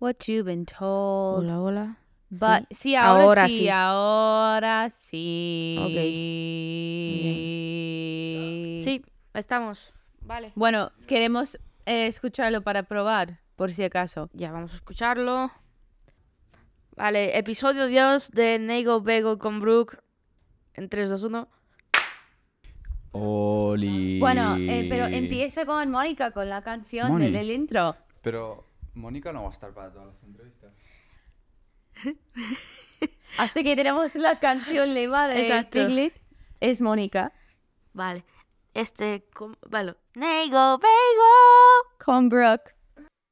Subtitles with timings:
[0.00, 1.44] what you've been told.
[1.50, 1.96] Hola, hola.
[2.30, 2.90] But Sí.
[2.90, 3.68] sí, ahora, Ahora sí, sí.
[3.70, 4.90] ahora
[7.48, 8.80] sí.
[8.84, 9.02] Sí,
[9.34, 9.94] estamos.
[10.20, 10.52] Vale.
[10.54, 11.56] Bueno, queremos
[11.86, 14.28] eh, escucharlo para probar, por si acaso.
[14.34, 15.50] Ya vamos a escucharlo.
[16.96, 19.98] Vale, episodio 10 de Nego Bego con Brooke.
[20.74, 21.48] En 3, 2, 1.
[23.12, 24.18] Oli.
[24.20, 27.24] Bueno, eh, pero empieza con Mónica, con la canción Moni.
[27.26, 27.96] del, del intro.
[28.20, 28.67] Pero
[28.98, 30.72] Mónica no va a estar para todas las entrevistas.
[33.38, 35.86] Hasta que tenemos la canción lema de Exacto.
[35.86, 36.20] Piglet,
[36.60, 37.32] es Mónica.
[37.92, 38.24] Vale.
[38.74, 39.24] Este.
[39.34, 39.94] com- Vale.
[40.14, 41.96] Nego Bego.
[42.04, 42.74] Con Brooke.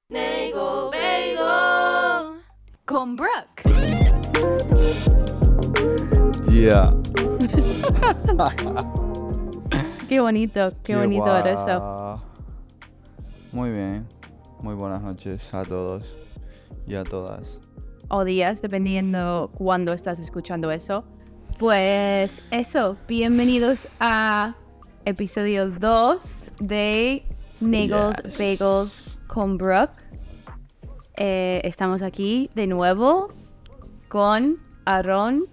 [0.09, 2.37] Nego Bego.
[2.85, 3.62] Con Brooke.
[6.51, 6.93] Yeah.
[10.09, 12.23] Qué bonito, qué, bonito era eso.
[13.52, 14.07] Muy bien.
[14.60, 16.16] Muy buenas noches a todos
[16.87, 17.60] y a todas.
[18.09, 21.04] O días, dependiendo cuándo estás escuchando eso.
[21.59, 24.54] Pues eso, bienvenidos a
[25.04, 27.24] episodio 2 de
[27.60, 28.38] Nagels Yes.
[28.38, 30.02] Bagels con Brooke.
[31.16, 33.29] Eh, estamos aquí de nuevo
[34.09, 35.45] con Aaron,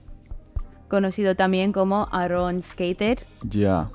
[0.90, 3.20] conocido también como Aaron Skater.
[3.50, 3.90] Ya.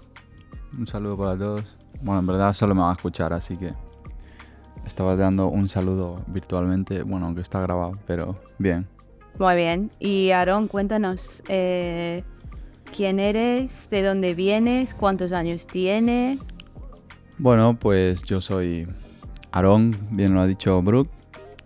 [0.76, 1.64] Un saludo para todos.
[2.02, 3.72] Bueno, en verdad solo me va a escuchar, así que
[4.86, 7.02] estaba dando un saludo virtualmente.
[7.02, 8.86] Bueno, aunque está grabado, pero bien.
[9.38, 9.90] Muy bien.
[10.00, 12.24] Y Aaron, cuéntanos eh,
[12.94, 16.40] quién eres, de dónde vienes, cuántos años tienes.
[17.38, 18.88] Bueno, pues yo soy
[19.52, 21.10] Aarón, bien lo ha dicho Brooke.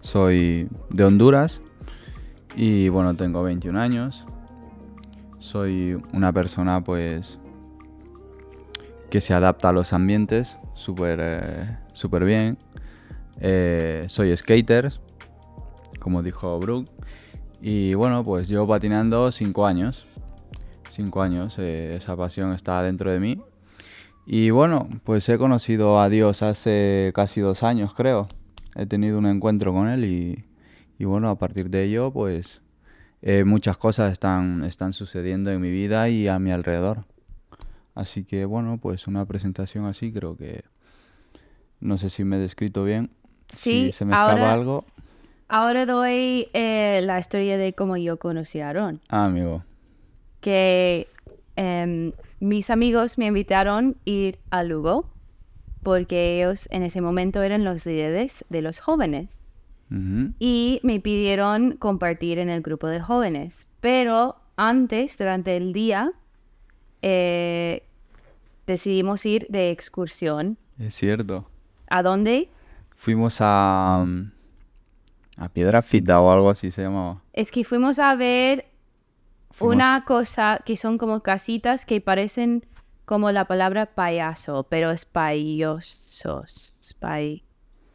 [0.00, 1.60] Soy de Honduras
[2.56, 4.26] y bueno, tengo 21 años.
[5.38, 7.38] Soy una persona pues
[9.10, 12.58] que se adapta a los ambientes súper eh, súper bien.
[13.44, 14.92] Eh, soy skater,
[15.98, 16.88] como dijo Brooke.
[17.60, 20.06] Y bueno, pues llevo patinando 5 años.
[20.90, 23.42] 5 años, eh, esa pasión está dentro de mí.
[24.26, 28.28] Y bueno, pues he conocido a Dios hace casi dos años, creo.
[28.76, 30.44] He tenido un encuentro con Él y,
[30.98, 32.62] y bueno, a partir de ello, pues
[33.22, 37.06] eh, muchas cosas están, están sucediendo en mi vida y a mi alrededor.
[37.96, 40.62] Así que bueno, pues una presentación así creo que...
[41.80, 43.10] No sé si me he descrito bien.
[43.52, 44.84] Sí, si se me escapa ahora- algo.
[45.48, 49.00] Ahora doy eh, la historia de cómo yo conocí a Aaron.
[49.10, 49.62] Ah, amigo.
[50.40, 51.08] Que
[51.56, 55.04] em, mis amigos me invitaron a ir a Lugo
[55.82, 59.52] porque ellos en ese momento eran los líderes de los jóvenes
[60.38, 63.68] y me pidieron compartir en el grupo de jóvenes.
[63.82, 66.12] Pero antes, durante el día,
[67.02, 67.82] eh,
[68.66, 70.56] decidimos ir de excursión.
[70.78, 71.46] Es cierto.
[71.90, 72.48] ¿A dónde?
[73.02, 74.06] Fuimos a...
[75.36, 77.20] A Piedra Fita o algo así se llamaba.
[77.32, 78.66] Es que fuimos a ver
[79.50, 82.64] Fuimos- una cosa que son como casitas que parecen
[83.04, 86.72] como la palabra payaso, pero es payosos.
[87.00, 87.42] Pay,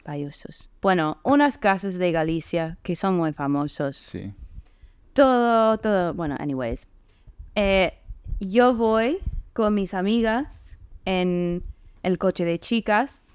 [0.04, 0.70] payosos.
[0.82, 3.96] Bueno, unas casas de Galicia que son muy famosos.
[3.96, 4.34] Sí.
[5.14, 6.86] Todo, todo, bueno, anyways.
[7.54, 7.94] Eh,
[8.40, 9.20] yo voy
[9.54, 11.62] con mis amigas en
[12.02, 13.27] el coche de chicas.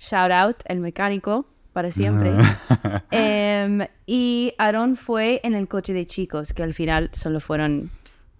[0.00, 1.44] Shout out, el mecánico,
[1.74, 2.32] para siempre.
[3.10, 7.90] Em, y Aaron fue en el coche de chicos, que al final solo fueron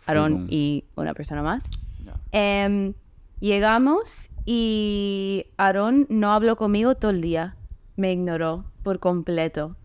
[0.06, 1.68] Aaron y una persona más.
[2.02, 2.14] Ya.
[2.32, 2.94] Em,
[3.40, 7.56] llegamos y Aaron no habló conmigo todo el día.
[7.94, 9.76] Me ignoró por completo.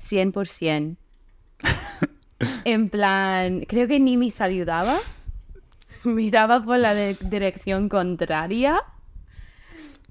[0.00, 0.96] 100%.
[2.64, 4.96] en plan, creo que ni me saludaba.
[6.04, 8.82] Miraba por la dirección contraria.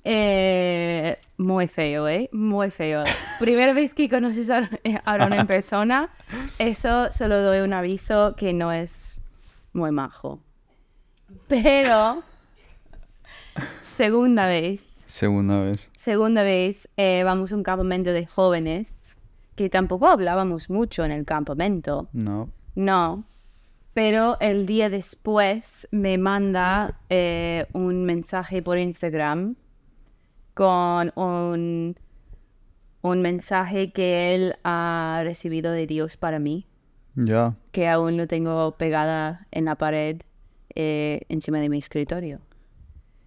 [0.03, 2.29] Eh, muy feo, ¿eh?
[2.31, 3.03] Muy feo.
[3.39, 4.69] Primera vez que conoces a
[5.05, 6.09] Aaron en persona,
[6.59, 9.21] eso solo doy un aviso que no es
[9.73, 10.39] muy majo.
[11.47, 12.23] Pero,
[13.81, 15.89] segunda vez, Segunda vez.
[15.97, 19.17] segunda vez, eh, vamos a un campamento de jóvenes,
[19.55, 22.07] que tampoco hablábamos mucho en el campamento.
[22.13, 22.49] No.
[22.75, 23.23] No,
[23.93, 29.55] pero el día después me manda eh, un mensaje por Instagram
[30.61, 31.95] con un,
[33.01, 36.67] un mensaje que él ha recibido de Dios para mí,
[37.15, 37.55] Ya.
[37.71, 40.21] que aún lo tengo pegada en la pared
[40.75, 42.41] eh, encima de mi escritorio.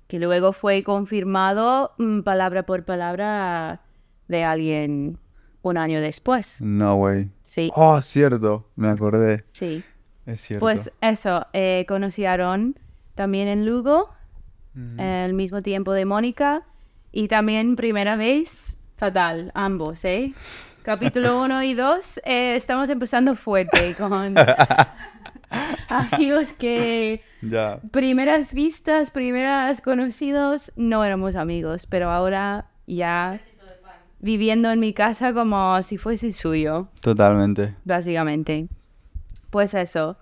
[0.06, 3.80] Que luego fue confirmado mm, palabra por palabra
[4.28, 5.18] de alguien
[5.62, 6.62] un año después.
[6.62, 7.30] No, güey.
[7.42, 8.70] Sí, Oh, cierto.
[8.76, 9.44] Me acordé.
[9.48, 9.82] sí.
[10.24, 10.60] Es cierto.
[10.64, 12.78] Pues eso, eh, conocí a Aaron
[13.16, 14.10] también en Lugo,
[14.98, 16.62] al mismo tiempo de Mónica,
[17.16, 20.32] y también primera vez, fatal, ambos, ¿eh?
[20.82, 24.34] Capítulo 1 y 2, eh, estamos empezando fuerte con
[25.88, 27.78] amigos que Ya.
[27.92, 33.40] primeras vistas, primeras conocidos, no éramos amigos, pero ahora ya
[34.18, 37.76] viviendo en mi casa como si fuese suyo, Totalmente.
[37.84, 38.68] básicamente.
[39.50, 40.16] Pues eso.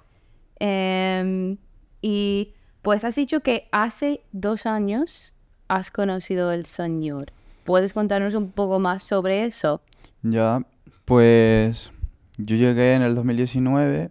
[0.58, 1.56] Em,
[2.02, 2.52] y
[2.82, 5.34] pues has dicho que hace dos años
[5.72, 7.32] has conocido al Señor.
[7.64, 9.80] ¿Puedes contarnos un poco más sobre eso?
[10.22, 10.66] Ya,
[11.06, 11.92] pues
[12.36, 14.10] yo llegué en el 2019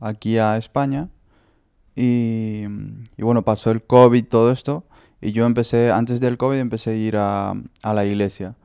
[0.00, 1.10] aquí a España
[1.94, 2.64] y,
[3.18, 4.84] bueno, pasó el COVID, todo esto,
[5.20, 8.56] y yo empecé, antes del COVID empecé a ir a, a la iglesia,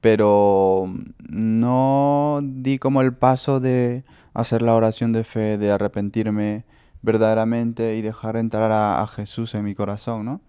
[0.00, 0.88] pero
[1.28, 4.04] no di como el paso de
[4.34, 6.64] hacer la oración de fe, de arrepentirme
[7.02, 10.40] verdaderamente y dejar entrar a, a Jesús en mi corazón, ¿no?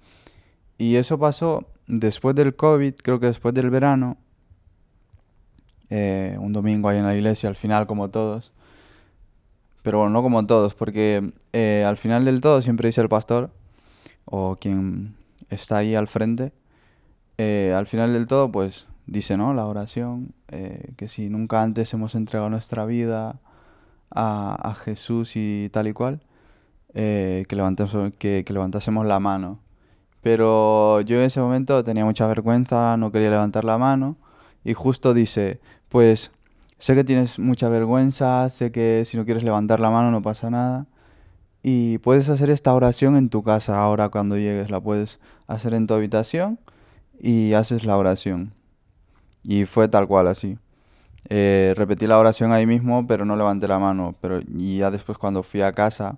[0.80, 4.18] Y eso pasó después del COVID, creo que después del verano,
[5.92, 8.52] eh, un domingo ahí en la iglesia, al final como todos.
[9.84, 13.52] Pero bueno, no como todos, porque eh, al final del todo siempre dice el pastor,
[14.26, 15.16] o quien
[15.50, 16.52] está ahí al frente,
[17.38, 19.54] eh, al final del todo pues dice, ¿no?
[19.54, 23.40] La oración, eh, que si nunca antes hemos entregado nuestra vida
[24.12, 26.22] a, Jesús y tal y cual,
[26.94, 29.60] eh, que, levantemos, que, que levantásemos la mano.
[30.22, 34.18] Pero yo en ese momento tenía mucha vergüenza, no quería levantar la mano.
[34.64, 36.32] Y justo dice, pues
[36.78, 40.50] sé que tienes mucha vergüenza, sé que si no quieres levantar la mano no pasa
[40.50, 40.88] nada.
[41.64, 45.88] Y puedes hacer esta oración en tu casa ahora cuando llegues, la puedes hacer en
[45.88, 46.60] tu habitación
[47.20, 48.54] y haces la oración.
[49.44, 50.58] Y fue tal cual así.
[51.30, 54.16] Eh, repetí la oración ahí mismo, pero no levanté la mano.
[54.22, 56.18] Pero y ya después cuando fui a casa,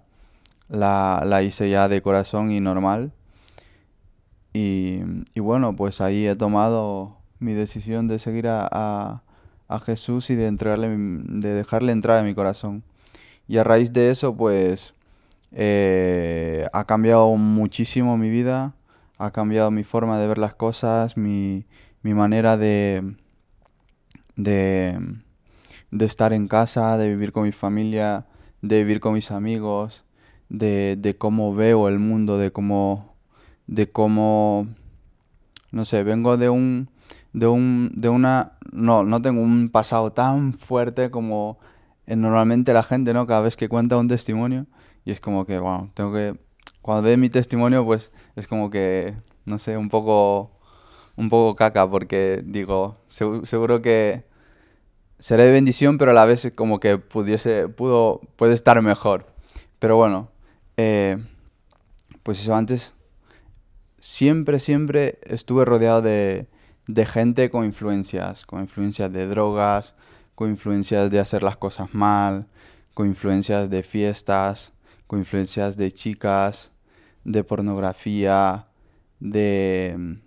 [0.69, 3.11] la, la hice ya de corazón y normal.
[4.53, 5.01] Y,
[5.33, 9.23] y bueno, pues ahí he tomado mi decisión de seguir a, a-
[9.85, 12.83] Jesús y de entregarle, de dejarle entrar en mi corazón.
[13.47, 14.93] Y a raíz de eso, pues
[15.53, 18.75] eh, ha cambiado muchísimo mi vida,
[19.19, 21.65] ha cambiado mi forma de ver las cosas, mi,
[22.03, 23.15] mi manera de,
[24.35, 24.99] de,
[25.91, 28.27] de estar en casa, de vivir con mi familia,
[28.61, 30.05] de vivir con mis amigos,
[30.49, 33.10] de, de cómo veo el mundo, de cómo,
[33.67, 34.67] de cómo,
[35.71, 36.89] no sé, vengo de un,
[37.33, 41.59] de un, de una, no, no tengo un pasado tan fuerte como
[42.07, 43.25] eh, normalmente la gente, ¿no?
[43.27, 44.65] Cada vez que cuenta un testimonio
[45.05, 46.35] y es como que, bueno, tengo que,
[46.81, 49.15] cuando dé mi testimonio, pues es como que,
[49.45, 50.51] no sé, un poco,
[51.15, 54.25] un poco caca porque digo, segu- seguro que
[55.19, 59.27] seré de bendición, pero a la vez como que pudiese, pudo, puede estar mejor.
[59.79, 60.29] Pero bueno,
[60.77, 61.17] eh,
[62.23, 62.93] pues eso antes,
[64.01, 66.47] siempre, siempre estuve rodeado de,
[66.87, 69.95] de gente con influencias, con influencias de drogas,
[70.35, 72.47] con influencias de hacer las cosas mal,
[72.93, 74.73] con influencias de fiestas,
[75.07, 76.71] con influencias de chicas,
[77.23, 78.67] de pornografía,
[79.19, 80.17] de,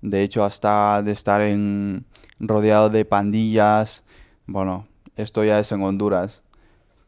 [0.00, 2.06] de hecho hasta de estar en,
[2.40, 4.02] rodeado de pandillas.
[4.46, 6.42] Bueno, esto ya es en Honduras,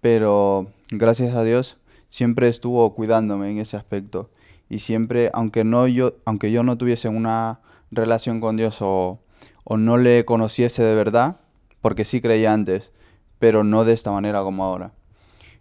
[0.03, 1.79] pero gracias a Dios
[2.09, 4.31] siempre estuvo cuidándome en ese aspecto
[4.69, 7.61] y siempre, aunque no yo, aunque yo no tuviese una
[7.91, 9.21] relación con Dios o,
[9.65, 11.37] o no le conociese de verdad,
[11.81, 12.93] porque sí creía antes,
[13.39, 14.93] pero no de esta manera como ahora.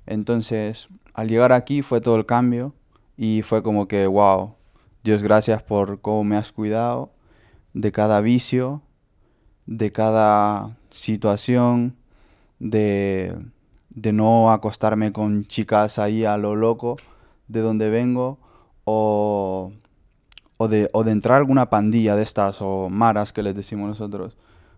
[0.05, 2.73] Entonces, al llegar aquí fue todo el cambio
[3.15, 4.55] y fue como que, wow,
[5.03, 7.11] Dios gracias por cómo me has cuidado
[7.73, 8.81] de cada vicio,
[9.65, 11.95] de cada situación,
[12.59, 13.35] de,
[13.89, 16.97] de no acostarme con chicas ahí a lo loco
[17.47, 18.39] de donde vengo
[18.89, 19.73] o,
[20.55, 23.89] o de, o de entrar a alguna pandilla de estas o maras que les decimos
[23.89, 24.37] nosotros,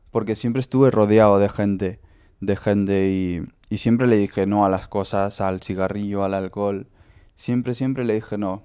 [0.10, 2.00] porque siempre estuve rodeado de gente,
[2.40, 6.88] de gente y, y siempre le dije no a las cosas, al cigarrillo, al alcohol,
[7.36, 8.64] siempre, siempre le dije no.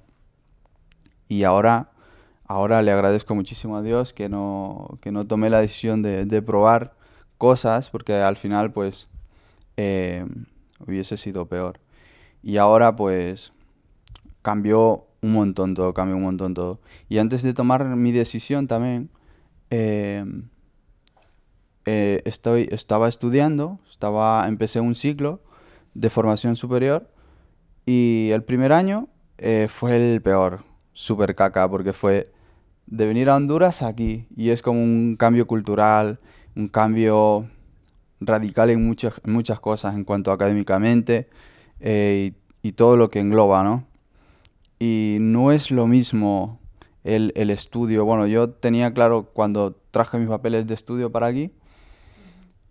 [1.29, 1.91] Y ahora,
[2.47, 6.41] ahora le agradezco muchísimo a Dios que no, que no tomé la decisión de, de
[6.41, 6.97] probar
[7.37, 9.11] cosas, porque al final pues
[9.77, 10.25] eh,
[10.79, 11.81] hubiese sido peor.
[12.43, 13.53] Y ahora pues
[14.41, 16.81] cambió un montón todo, cambió un montón todo.
[17.09, 19.11] Y antes de tomar mi decisión también,
[19.71, 20.25] eh,
[21.87, 25.43] eh, estoy, estaba estudiando, estaba, empecé un ciclo
[25.95, 27.11] de formación superior
[27.87, 32.33] y el primer año eh, fue el peor, súper caca, porque fue
[32.87, 36.21] de venir a Honduras aquí y es como un cambio cultural,
[36.57, 37.49] un cambio
[38.21, 41.29] radical en muchas, muchas cosas en cuanto académicamente
[41.81, 43.85] eh, y todo lo que engloba, ¿no?
[44.79, 46.61] Y no es lo mismo
[47.05, 48.05] el, el estudio.
[48.05, 51.53] Bueno, yo tenía claro cuando traje mis papeles de estudio para aquí,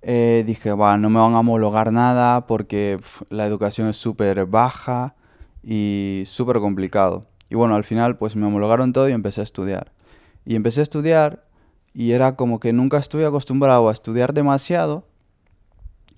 [0.06, 5.16] eh, dije, va, no me van a homologar nada porque la educación es súper baja
[5.64, 7.26] y súper complicado.
[7.50, 9.94] Y bueno, al final pues me homologaron todo y empecé a estudiar.
[10.46, 11.46] Y empecé a estudiar
[11.94, 15.08] y era como que nunca estuve acostumbrado a estudiar demasiado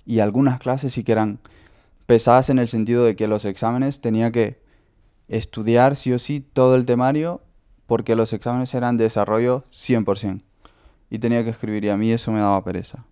[0.06, 1.40] y algunas clases sí que eran
[2.08, 4.60] pesadas en el sentido de que los exámenes tenía que
[5.28, 7.42] estudiar sí o sí todo el temario
[7.88, 10.42] porque los exámenes eran de desarrollo 100%
[11.10, 13.06] y tenía que escribir y a mí eso me daba pereza.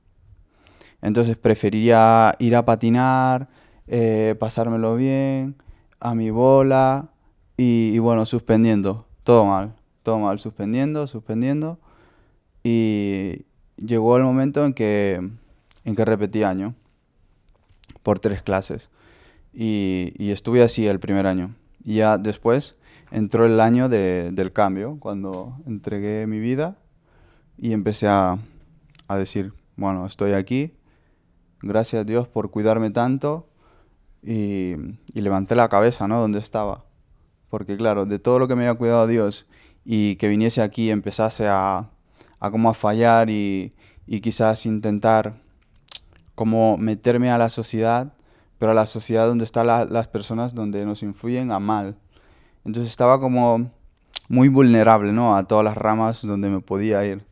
[1.02, 3.50] Entonces preferiría ir a patinar,
[3.88, 5.56] eh, pasármelo bien,
[6.00, 7.10] a mi bola
[7.58, 9.06] y, y bueno, suspendiendo.
[9.24, 11.80] Todo mal, todo mal, suspendiendo, suspendiendo.
[12.64, 13.46] Y
[13.78, 15.30] llegó el momento en que,
[15.84, 16.74] en que repetí año
[18.02, 18.90] por tres clases.
[19.54, 21.54] Y, y estuve así el primer año.
[21.84, 22.76] Y ya después
[23.12, 26.78] entró el año de- del cambio, cuando entregué mi vida
[27.58, 28.38] y empecé a,
[29.08, 30.74] a decir, bueno, estoy aquí,
[31.62, 33.48] gracias a Dios por cuidarme tanto
[34.22, 34.76] y,
[35.14, 36.20] levanté la cabeza, ¿no?
[36.20, 36.86] Donde estaba.
[37.50, 39.46] Porque claro, de todo lo que me había cuidado Dios
[39.86, 41.90] y que viniese aquí empezase a,
[42.40, 43.74] a como a fallar y,
[44.08, 45.36] y quizás intentar
[46.36, 48.14] como meterme a la sociedad,
[48.64, 51.98] pero a la sociedad donde están la- las personas donde nos influyen a mal.
[52.64, 53.70] Entonces estaba como
[54.30, 55.36] muy vulnerable, ¿no?
[55.36, 57.26] A todas las ramas donde me podía ir.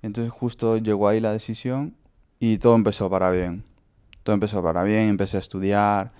[0.00, 1.96] Entonces justo llegó ahí la decisión
[2.38, 3.64] y todo empezó para bien.
[4.22, 6.12] Todo empezó para bien, empecé a estudiar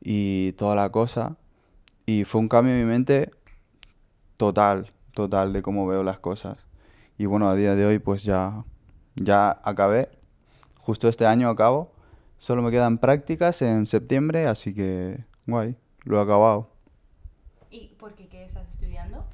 [0.00, 1.36] y toda la cosa.
[2.06, 3.30] Y fue un cambio en mi mente
[4.38, 6.56] total, total de cómo veo las cosas.
[7.18, 8.64] Y bueno, a día de hoy pues ya,
[9.16, 10.08] ya acabé.
[10.80, 11.91] Justo este año acabo.
[12.42, 16.72] Solo me quedan prácticas en septiembre, así que guay, lo he acabado.
[17.70, 19.24] ¿Y por qué, qué estás estudiando?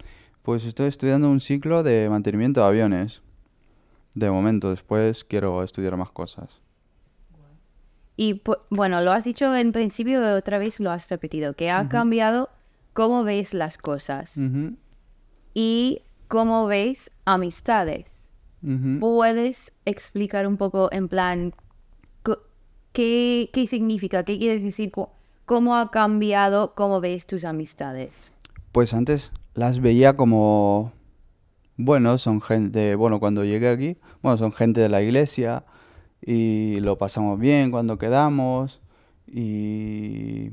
[0.42, 3.22] Pues estoy estudiando un ciclo de mantenimiento de aviones.
[4.12, 6.60] De momento, después quiero estudiar más cosas.
[8.14, 12.50] Y bueno, lo has dicho en principio otra vez lo has repetido, que ha cambiado
[12.92, 14.38] cómo veis las cosas
[15.54, 18.28] y cómo veis amistades.
[19.00, 21.54] ¿Puedes explicar un poco en plan
[22.92, 24.92] qué, qué significa, qué quiere decir,
[25.46, 28.32] cómo ha cambiado cómo veis tus amistades?
[28.72, 30.92] Pues antes las veía como,
[31.76, 35.64] bueno, son gente, bueno, cuando llegué aquí, bueno, son gente de la iglesia
[36.24, 38.80] y lo pasamos bien cuando quedamos
[39.26, 40.50] y,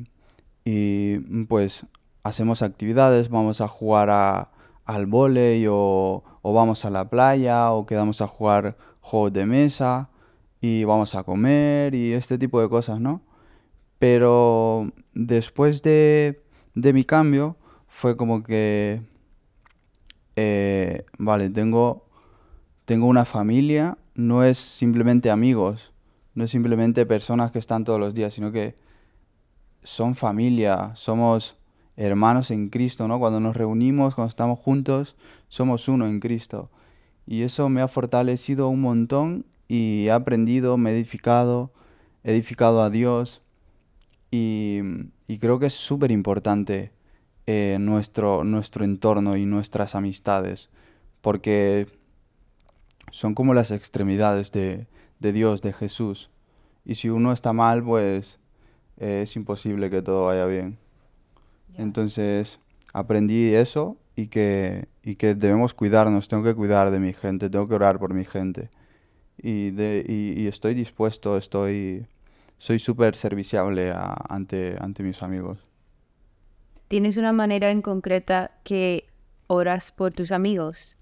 [0.63, 1.85] y pues
[2.23, 4.51] hacemos actividades, vamos a jugar a-
[4.85, 10.09] al vóley o, o vamos a la playa o quedamos a jugar juegos de mesa
[10.67, 13.21] y vamos a comer y este tipo de cosas, ¿no?
[13.99, 16.41] Pero después de,
[16.73, 17.55] de mi cambio
[17.87, 19.03] fue como que,
[20.35, 22.07] eh, vale, tengo,
[22.85, 25.93] tengo una familia, no es simplemente amigos,
[26.33, 28.75] no es simplemente personas que están todos los días, sino que
[29.83, 31.57] son familia, somos
[31.95, 33.19] hermanos en Cristo, ¿no?
[33.19, 35.15] Cuando nos reunimos, cuando estamos juntos,
[35.47, 36.71] somos uno en Cristo.
[37.27, 41.71] Y eso me ha fortalecido un montón y he aprendido, me he edificado,
[42.23, 43.41] he edificado a Dios
[44.31, 44.81] y,
[45.27, 46.91] y creo que es súper importante
[47.47, 50.69] eh, nuestro, nuestro entorno y nuestras amistades,
[51.21, 51.87] porque
[53.11, 54.87] son como las extremidades de,
[55.19, 56.31] de Dios, de Jesús.
[56.85, 58.39] Y si uno está mal, pues
[58.97, 60.79] eh, es imposible que todo vaya bien.
[61.77, 62.59] Entonces
[62.93, 67.67] aprendí eso y que, y que debemos cuidarnos, tengo que cuidar de mi gente, tengo
[67.67, 68.69] que orar por mi gente.
[69.41, 72.07] Y, de, y, y estoy dispuesto, estoy,
[72.57, 75.59] soy súper serviciable a- ante, ante mis amigos.
[76.87, 79.05] ¿Tienes una manera en concreta que
[79.47, 80.97] oras por tus amigos?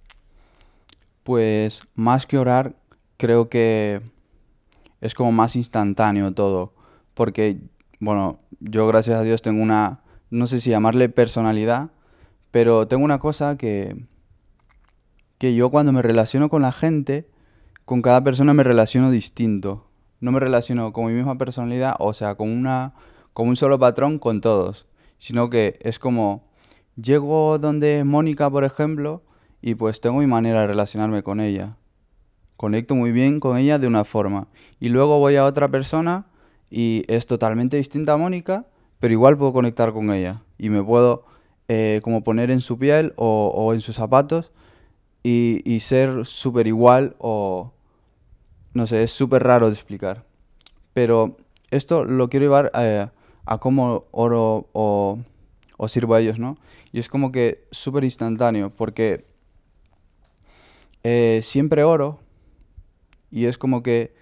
[1.24, 2.76] Pues más que orar,
[3.18, 4.02] creo que
[5.02, 6.74] es como más instantáneo todo.
[7.14, 7.60] Porque,
[8.00, 11.92] bueno, yo gracias a Dios tengo una, no sé si llamarle personalidad,
[12.52, 14.06] pero tengo una cosa que,
[15.38, 17.28] que yo cuando me relaciono con la gente,
[17.86, 19.88] con cada persona me relaciono distinto.
[20.20, 22.94] No me relaciono con mi misma personalidad, o sea, con una,
[23.34, 24.88] con un solo patrón con todos.
[25.20, 26.48] Sino que es como,
[26.96, 29.24] llego donde Mónica, por ejemplo,
[29.62, 31.78] y pues tengo mi manera de relacionarme con ella.
[32.56, 34.48] Conecto muy bien con ella de una forma.
[34.80, 36.28] Y luego voy a otra persona
[36.70, 38.68] y es totalmente distinta a Mónica,
[39.00, 40.44] pero igual puedo conectar con ella.
[40.58, 41.26] Y me puedo
[41.68, 44.52] eh, como poner en su piel o, o en sus zapatos
[45.24, 47.72] y, ser súper igual o...
[48.74, 50.26] No sé, es súper raro de explicar.
[50.94, 51.38] Pero
[51.72, 53.08] esto lo quiero llevar eh,
[53.46, 55.20] a cómo oro o,
[55.78, 56.58] o sirvo a ellos, ¿no?
[56.92, 59.26] Y es como que súper instantáneo, porque
[61.04, 62.20] eh, siempre oro
[63.32, 64.14] y es como que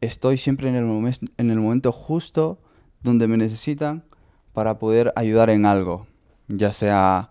[0.00, 2.58] estoy siempre en el, momen- en el momento justo
[3.02, 4.04] donde me necesitan
[4.52, 6.06] para poder ayudar en algo,
[6.48, 7.30] ya sea,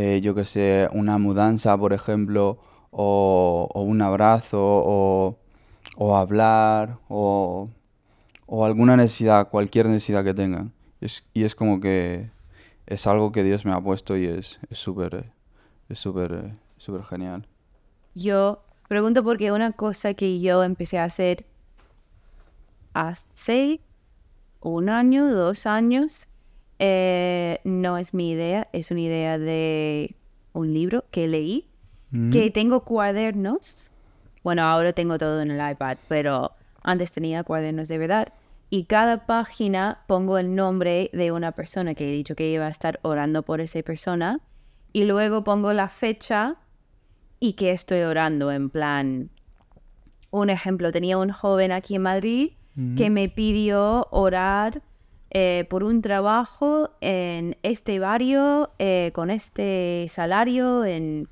[0.00, 2.60] eh, yo que sé, una mudanza, por ejemplo,
[2.92, 5.36] o, un abrazo,
[5.96, 7.68] o, hablar, o,
[8.64, 10.72] alguna necesidad, cualquier necesidad que tengan.
[11.34, 12.30] Y es como que
[12.86, 15.32] es algo que Dios me ha puesto y es súper,
[15.88, 17.48] es súper, súper genial.
[18.14, 21.44] Yo pregunto porque una cosa que yo empecé a hacer
[22.94, 23.80] hace
[24.60, 26.28] un año, dos años,
[26.78, 30.14] eh, no es mi idea, es una idea de
[30.52, 31.66] un libro que leí,
[32.32, 33.90] que tengo cuadernos.
[34.42, 38.32] Bueno, ahora tengo todo en el iPad, pero antes tenía cuadernos de verdad.
[38.70, 42.70] Y cada página pongo el nombre de una persona que he dicho que iba a
[42.70, 44.40] estar orando por esa persona.
[44.92, 46.56] Y luego pongo la fecha
[47.40, 49.30] y que estoy orando en plan
[50.30, 52.52] un ejemplo tenía un joven aquí en Madrid
[52.96, 54.82] que me pidió orar
[55.30, 61.28] eh, por un trabajo en este barrio eh, con este salario en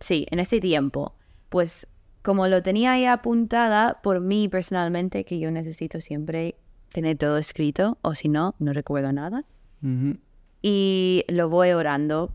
[0.00, 1.14] sí en este tiempo
[1.48, 1.86] pues
[2.22, 6.54] como lo tenía ahí apuntada por mí personalmente que yo necesito siempre
[6.92, 9.44] tener todo escrito o si no no recuerdo nada
[9.82, 10.16] Ujú.
[10.62, 12.30] y lo voy orando.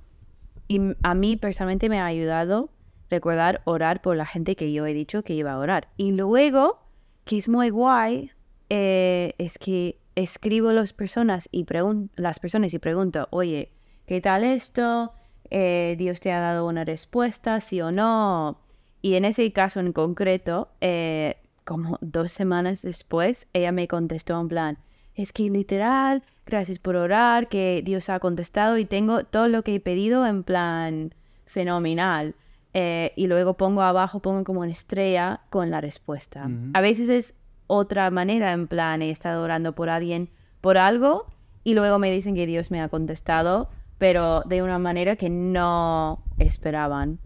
[0.67, 2.69] Y a mí personalmente me ha ayudado
[3.09, 5.89] recordar orar por la gente que yo he dicho que iba a orar.
[5.97, 6.79] Y luego,
[7.25, 8.31] que es muy guay,
[8.69, 13.71] eh, es que escribo las personas y pregun- las personas y pregunto, oye,
[14.05, 15.13] ¿qué tal esto?
[15.49, 18.59] Eh, Dios te ha dado una respuesta, sí o no.
[19.01, 24.47] Y en ese caso en concreto, eh, como dos semanas después, ella me contestó en
[24.47, 24.77] plan,
[25.15, 29.75] es que literal, gracias por orar, que Dios ha contestado y tengo todo lo que
[29.75, 31.13] he pedido en plan
[31.45, 32.35] fenomenal.
[32.75, 36.49] Eh, y luego pongo abajo, pongo como una estrella con la respuesta.
[36.73, 37.35] A veces es
[37.67, 40.29] otra manera, en plan, he estado orando por alguien,
[40.61, 41.25] por algo,
[41.63, 46.23] y luego me dicen que Dios me ha contestado, pero de una manera que no
[46.37, 47.19] esperaban.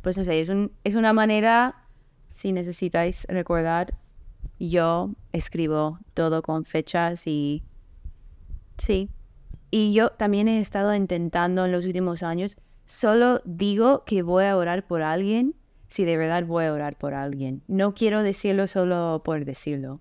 [0.00, 1.84] Pues no sé, es, un- es una manera,
[2.30, 3.94] si necesitáis recordar,
[4.58, 7.62] yo escribo todo con fechas y
[8.78, 9.10] sí.
[9.70, 14.56] Y yo también he estado intentando en los últimos años, solo digo que voy a
[14.56, 15.54] orar por alguien
[15.92, 17.62] si de verdad voy a orar por alguien.
[17.68, 20.00] No quiero decirlo solo por decirlo,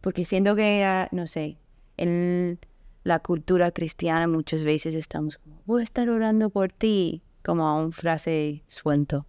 [0.00, 1.56] porque siento que, ah, no sé,
[1.96, 2.58] en
[3.04, 7.92] la cultura cristiana muchas veces estamos como, voy a estar orando por ti, como un
[7.92, 9.24] frase suelto.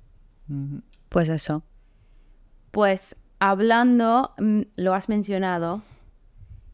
[1.09, 1.63] Pues eso.
[2.71, 5.83] Pues hablando, mm, lo has mencionado,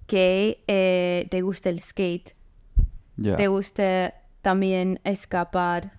[0.08, 2.34] que eh, te gusta el skate,
[3.36, 5.97] te gusta también escapar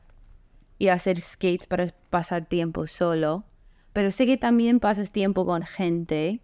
[0.79, 3.45] y hacer skate para pasar tiempo solo,
[3.93, 6.41] pero sé que también pasas tiempo con gente,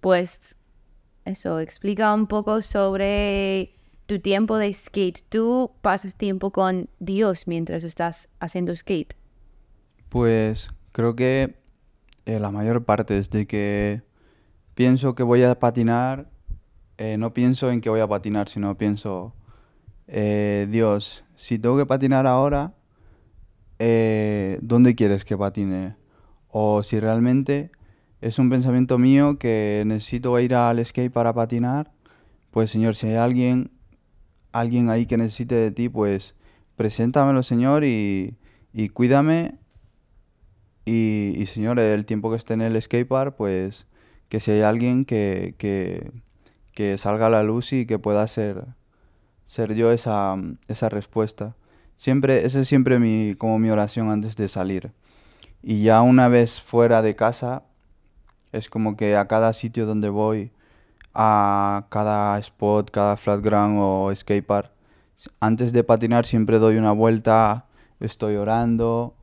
[0.00, 0.56] pues
[1.24, 3.74] eso, explica un poco sobre
[4.06, 5.20] tu tiempo de skate.
[5.28, 9.14] ¿Tú pasas tiempo con Dios mientras estás haciendo skate?
[10.08, 11.60] Pues creo que
[12.26, 14.02] eh, la mayor parte desde que
[14.74, 16.30] pienso que voy a patinar,
[16.98, 19.34] eh, no pienso en que voy a patinar, sino pienso,
[20.08, 22.74] eh, Dios, si tengo que patinar ahora,
[23.80, 25.96] eh, ¿dónde quieres que patine?
[26.48, 27.72] O si realmente
[28.20, 31.90] es un pensamiento mío que necesito ir al skate para patinar,
[32.50, 33.72] pues Señor, si hay alguien,
[34.52, 36.34] alguien ahí que necesite de ti, pues
[36.76, 38.36] preséntamelo, Señor, y,
[38.72, 39.58] y cuídame
[40.84, 43.86] y, y, señor, el tiempo que esté en el skatepark, pues
[44.28, 46.10] que si hay alguien que, que,
[46.74, 48.64] que salga a la luz y que pueda ser,
[49.46, 50.36] ser yo esa,
[50.68, 51.56] esa respuesta.
[52.00, 54.90] Siempre, esa es siempre mi, como mi oración antes de salir.
[55.62, 57.64] Y ya una vez fuera de casa,
[58.52, 60.50] es como que a cada sitio donde voy,
[61.12, 64.72] a cada spot, cada flat ground o skatepark,
[65.40, 67.66] antes de patinar siempre doy una vuelta,
[68.00, 69.14] estoy orando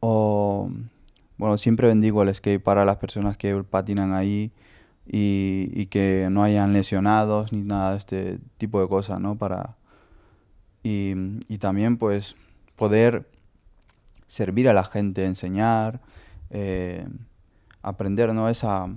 [0.00, 0.68] o
[1.38, 4.50] bueno, siempre bendigo el skate para las personas que patinan ahí
[5.06, 9.36] y, y, que no hayan lesionados ni nada de este tipo de cosas, ¿no?
[9.38, 9.76] Para,
[10.84, 12.36] y, también pues
[12.76, 13.28] poder
[14.28, 16.00] servir a la gente, enseñar,
[16.50, 17.08] eh,
[17.82, 18.48] aprender, ¿no?
[18.48, 18.88] Esa,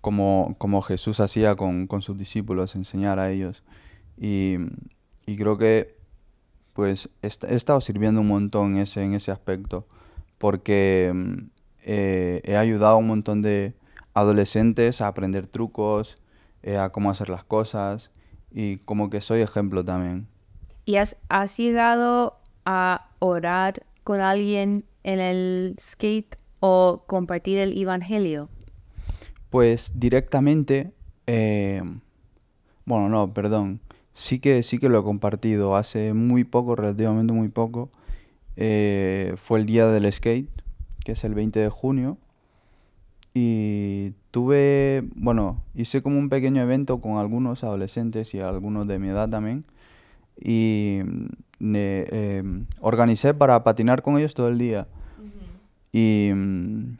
[0.00, 3.62] como, como Jesús hacía con, con, sus discípulos, enseñar a ellos.
[4.18, 4.56] Y,
[5.26, 5.94] y creo que
[6.72, 9.86] pues he, he estado sirviendo un montón en ese, en ese aspecto
[10.42, 11.12] porque
[11.84, 13.74] eh, he ayudado a un montón de
[14.12, 16.16] adolescentes a aprender trucos,
[16.64, 18.10] eh, a cómo hacer las cosas
[18.50, 20.26] y como que soy ejemplo también.
[20.84, 28.48] ¿Y has, has llegado a orar con alguien en el skate o compartir el evangelio?
[29.50, 30.92] Pues directamente,
[31.26, 31.82] eh,
[32.84, 33.80] bueno, no, perdón,
[34.14, 37.90] sí que, sí que lo he compartido hace muy poco, relativamente muy poco.
[38.56, 40.48] Eh, fue el día del skate,
[41.04, 42.18] que es el 20 de junio.
[43.34, 49.08] Y tuve, bueno, hice como un pequeño evento con algunos adolescentes y algunos de mi
[49.08, 49.64] edad también.
[50.44, 54.88] Y mm, em, organicé para patinar con ellos todo el día.
[55.92, 56.98] Y mm,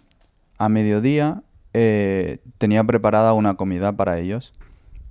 [0.59, 1.43] a mediodía
[1.75, 4.53] eh, tenía preparada una comida para ellos,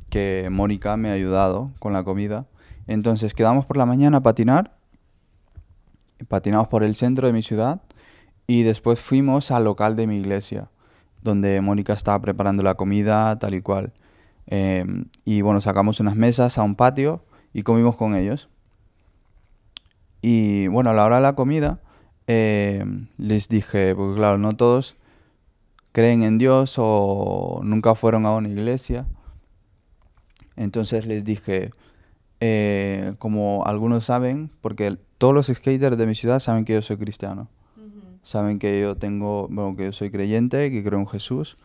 [0.09, 2.45] que Mónica me ha ayudado con la comida.
[2.87, 4.75] Entonces quedamos por la mañana a patinar,
[6.27, 7.81] patinamos por el centro de mi ciudad
[8.47, 10.69] y después fuimos al local de mi iglesia,
[11.21, 13.93] donde Mónica estaba preparando la comida tal y cual.
[14.47, 18.49] Em, y bueno, sacamos unas mesas a un patio y comimos con ellos.
[20.21, 21.79] Y bueno, a la hora de la comida
[22.27, 24.95] em, les dije, porque claro, no todos
[25.91, 29.05] creen en Dios o nunca fueron a una iglesia.
[30.55, 31.71] Entonces les dije,
[32.39, 36.97] eh, como algunos saben, porque todos los skaters de mi ciudad saben que yo soy
[36.97, 37.47] cristiano.
[38.23, 41.57] Saben que yo tengo, bueno, que yo soy creyente, que creo en Jesús.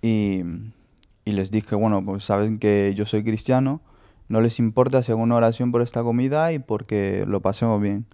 [0.00, 0.42] Y,
[1.26, 3.82] y les dije, bueno, pues saben que yo soy cristiano,
[4.28, 8.06] no les importa si una oración por esta comida y porque lo pasemos bien.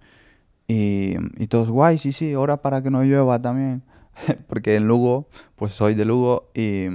[0.67, 3.83] Y, y todos, guay, sí, sí, ora para que no llueva también.
[4.47, 6.87] porque en Lugo, pues soy de Lugo y,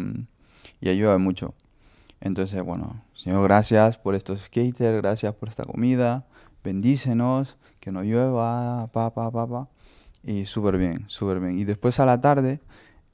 [0.81, 1.55] y llueve mucho.
[2.21, 6.27] Entonces, bueno, Señor, gracias por estos skaters, gracias por esta comida,
[6.63, 9.69] bendícenos, que no llueva, pa, pa.
[10.23, 11.59] Y súper bien, súper bien.
[11.59, 12.61] Y después a la tarde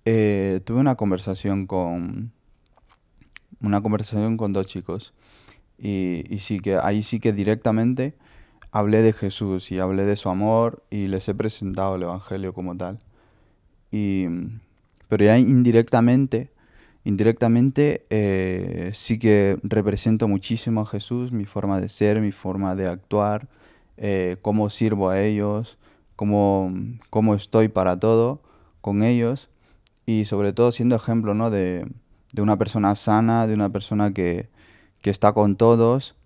[0.05, 2.33] eh, tuve una conversación con
[3.61, 5.15] una conversación con dos chicos.
[5.79, 8.15] Y, sí que ahí sí que directamente
[8.73, 12.77] hablé de Jesús y hablé de su amor y les he presentado el Evangelio como
[12.77, 12.99] tal.
[13.91, 14.27] Y,
[15.09, 16.51] pero ya indirectamente,
[17.05, 22.89] indirectamente eh, sí que represento muchísimo a Jesús, mi forma de ser, mi forma de
[22.89, 23.49] actuar,
[23.97, 25.79] eh, cómo sirvo a ellos,
[26.17, 26.73] cómo,
[27.11, 28.43] cómo estoy para todo
[28.81, 29.49] con ellos
[30.07, 31.51] y sobre todo siendo ejemplo ¿no?
[31.51, 31.87] de,
[32.33, 34.49] de una persona sana, de una persona que,
[35.07, 36.17] que está con todos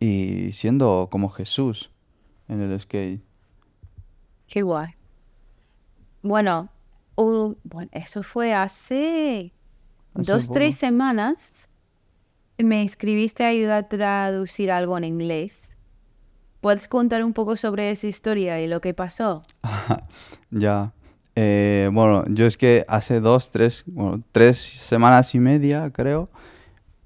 [0.00, 1.92] y siendo como Jesús
[2.48, 3.22] en el skate.
[4.48, 4.96] Qué guay.
[6.22, 6.70] Bueno,
[7.14, 9.52] bueno eso fue hace,
[10.12, 11.70] dos, tres semanas.
[12.58, 15.76] Me escribiste a ayudar a traducir algo en inglés.
[16.60, 19.42] ¿Puedes contar un poco sobre esa historia y lo que pasó?
[20.50, 20.92] ya.
[21.36, 26.28] Eh, bueno, yo es que hace dos, tres, bueno, tres semanas y media, creo,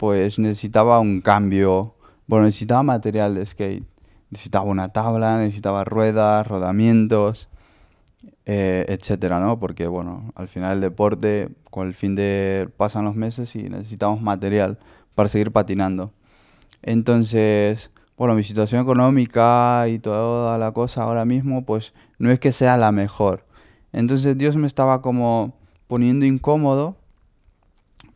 [0.01, 1.95] pues necesitaba un cambio.
[2.27, 3.85] Bueno, necesitaba material de skate.
[4.31, 7.51] Necesitaba una tabla, necesitaba ruedas, rodamientos,
[8.47, 9.61] eh, etcétera, ¿no?
[9.61, 12.71] Porque, bueno, al final el deporte, con el fin de...
[12.79, 14.79] pasan los meses y necesitamos material
[15.15, 16.15] para seguir patinando.
[16.81, 22.53] Entonces, bueno, mi situación económica y toda la cosa ahora mismo, pues no es que
[22.53, 23.45] sea la mejor.
[23.93, 25.59] Entonces Dios me estaba como
[25.89, 26.97] poniendo incómodo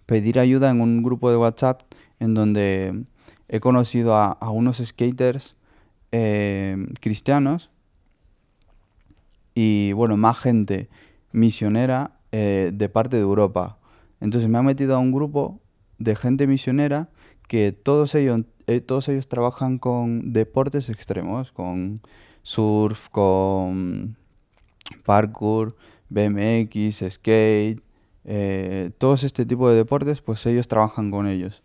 [0.06, 1.82] pedir ayuda en un grupo de WhatsApp
[2.20, 3.04] en donde
[3.48, 5.56] he conocido a, unos skaters
[6.12, 7.70] eh, cristianos
[9.54, 10.88] y bueno, más gente
[11.32, 13.78] misionera eh, de parte de Europa.
[14.20, 15.60] Entonces me ha metido a un grupo
[15.98, 17.08] de gente misionera
[17.48, 22.00] que todos ellos, eh, todos ellos trabajan con deportes extremos, con
[22.42, 24.16] surf, con
[25.04, 25.76] parkour,
[26.08, 27.80] BMX, skate,
[28.24, 31.62] eh, todos este tipo de deportes, pues ellos trabajan con ellos.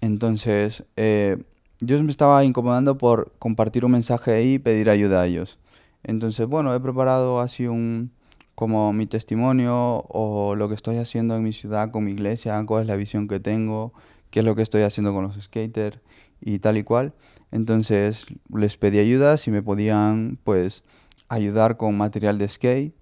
[0.00, 1.38] Entonces, eh,
[1.80, 5.58] yo me estaba incomodando por compartir un mensaje ahí y pedir ayuda a ellos.
[6.04, 8.10] Entonces, bueno, he preparado así un
[8.56, 12.82] como mi testimonio o lo que estoy haciendo en mi ciudad con mi iglesia, cuál
[12.82, 13.92] es la visión que tengo,
[14.30, 15.98] qué es lo que estoy haciendo con los skaters
[16.40, 17.12] y tal y cual.
[17.52, 20.84] Entonces les pedí ayuda si me podían pues
[21.28, 22.94] ayudar con material de skate.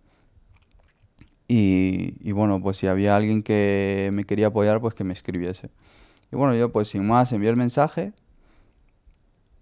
[1.47, 5.71] Y, bueno, pues si había alguien que me quería apoyar, pues que me escribiese.
[6.33, 8.13] Y bueno, yo pues sin más envié el mensaje.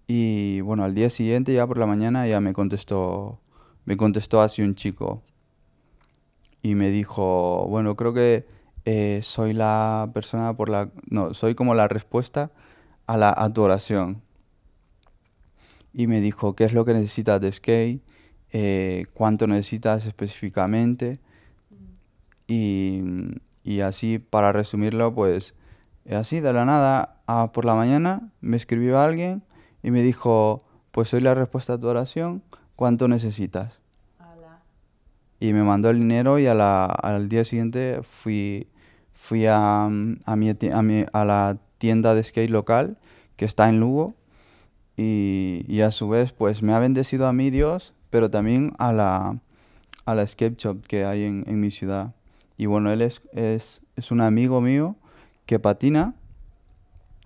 [0.07, 3.39] Y bueno, al día siguiente, ya por la mañana, ya me contestó,
[3.85, 5.21] me contestó así un chico.
[6.61, 8.45] Y me dijo, bueno, creo que
[8.85, 10.89] eh, soy la persona por la...
[11.09, 12.51] No, soy como la respuesta
[13.07, 14.21] a, la, a tu oración.
[15.93, 18.01] Y me dijo, ¿qué es lo que necesitas de skate?
[18.51, 21.19] Eh, ¿Cuánto necesitas específicamente?
[22.47, 23.01] Y,
[23.63, 25.53] y, así, para resumirlo, pues
[26.11, 29.43] así, de la nada, a, por la mañana me escribió alguien
[29.81, 32.43] y me dijo, pues soy la respuesta a tu oración,
[32.75, 33.79] ¿cuánto necesitas?
[35.39, 38.67] Y me mandó el dinero y a la, al día siguiente fui
[39.13, 39.89] fui a, a,
[40.35, 42.97] mi, a, mi- a la tienda de skate local
[43.37, 44.15] que está en Lugo
[44.97, 48.91] y, y a su vez pues me ha bendecido a mí Dios, pero también a
[48.91, 49.39] la,
[50.05, 52.13] a la skate shop que hay en, en mi ciudad.
[52.57, 54.95] Y bueno, él es, es, es un amigo mío
[55.45, 56.15] que patina.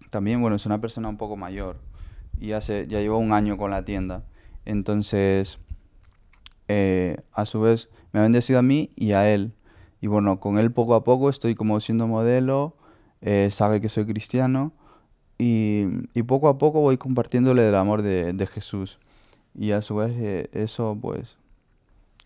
[0.09, 1.77] También, bueno, es una persona un poco mayor
[2.39, 4.23] y hace, ya lleva un año con la tienda.
[4.65, 5.59] Entonces,
[6.67, 9.53] eh, a su vez, me ha bendecido a mí y a él.
[10.01, 12.77] Y bueno, con él poco a poco estoy como siendo modelo,
[13.21, 14.73] eh, sabe que soy cristiano
[15.37, 18.99] y, y poco a poco voy compartiéndole del amor de, de Jesús.
[19.55, 21.37] Y a su vez eh, eso pues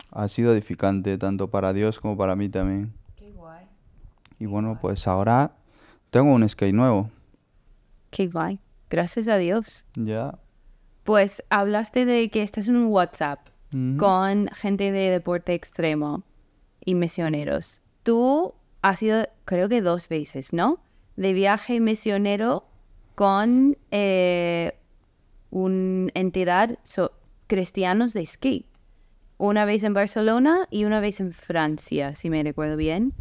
[0.10, 2.94] ha sido edificante tanto para Dios como para mí también.
[3.16, 3.66] Qué guay.
[4.40, 5.52] Y bueno, pues ahora
[6.10, 7.10] tengo un skate nuevo.
[8.10, 8.60] Qué guay.
[8.90, 9.86] Gracias a Dios.
[9.96, 10.38] Ya.
[11.04, 13.40] Pues hablaste de que estás en un WhatsApp
[13.98, 16.24] con gente de deporte extremo
[16.84, 17.82] y misioneros.
[18.04, 20.80] Tú has ido, creo que dos veces, ¿no?
[21.16, 22.66] De viaje misionero
[23.16, 24.74] con eh,
[25.52, 27.14] una entidad so-
[27.48, 28.66] cristianos de skate.
[29.42, 33.12] Una vez en Barcelona y una vez en Francia, si me recuerdo bien.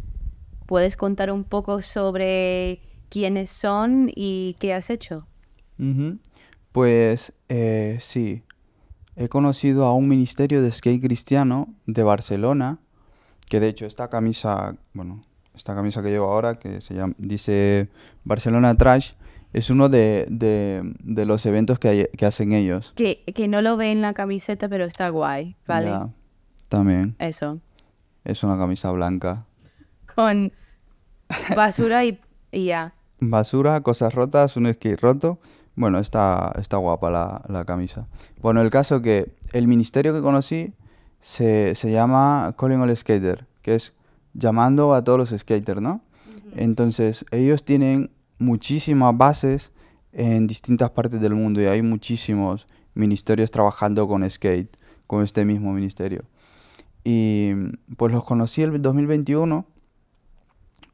[0.67, 2.79] ¿Puedes contar un poco sobre
[3.09, 5.25] quiénes son y qué has hecho?
[6.71, 8.43] Pues eh, sí,
[9.15, 12.77] he conocido a un ministerio de skate cristiano de Barcelona,
[13.49, 15.23] que de hecho esta camisa, bueno,
[15.55, 17.89] esta camisa que llevo ahora, que se llama, dice
[18.25, 19.13] Barcelona Trash,
[19.53, 22.93] es uno de, de- de los eventos que, hay- que hacen ellos.
[22.95, 25.87] Que, que no lo ve en la camiseta, pero está guay, ¿vale?
[25.89, 26.09] Ya,
[26.69, 27.59] también, Eso.
[28.23, 29.45] es una camisa blanca.
[30.15, 30.51] Con
[31.55, 32.19] basura y,
[32.51, 32.93] y ya.
[33.19, 35.39] Basura, cosas rotas, un skate roto.
[35.75, 38.07] Bueno, está, está guapa la, la camisa.
[38.41, 40.73] Bueno, el caso que el ministerio que conocí
[41.21, 43.93] se, se llama Calling All Skater, que es
[44.33, 46.01] llamando a todos los skaters, ¿no?
[46.55, 49.71] Entonces, ellos tienen muchísimas bases
[50.11, 54.75] en distintas partes del mundo y hay muchísimos ministerios trabajando con skate,
[55.07, 56.25] con este mismo ministerio.
[57.03, 57.53] Y
[57.97, 59.65] pues los conocí el 2021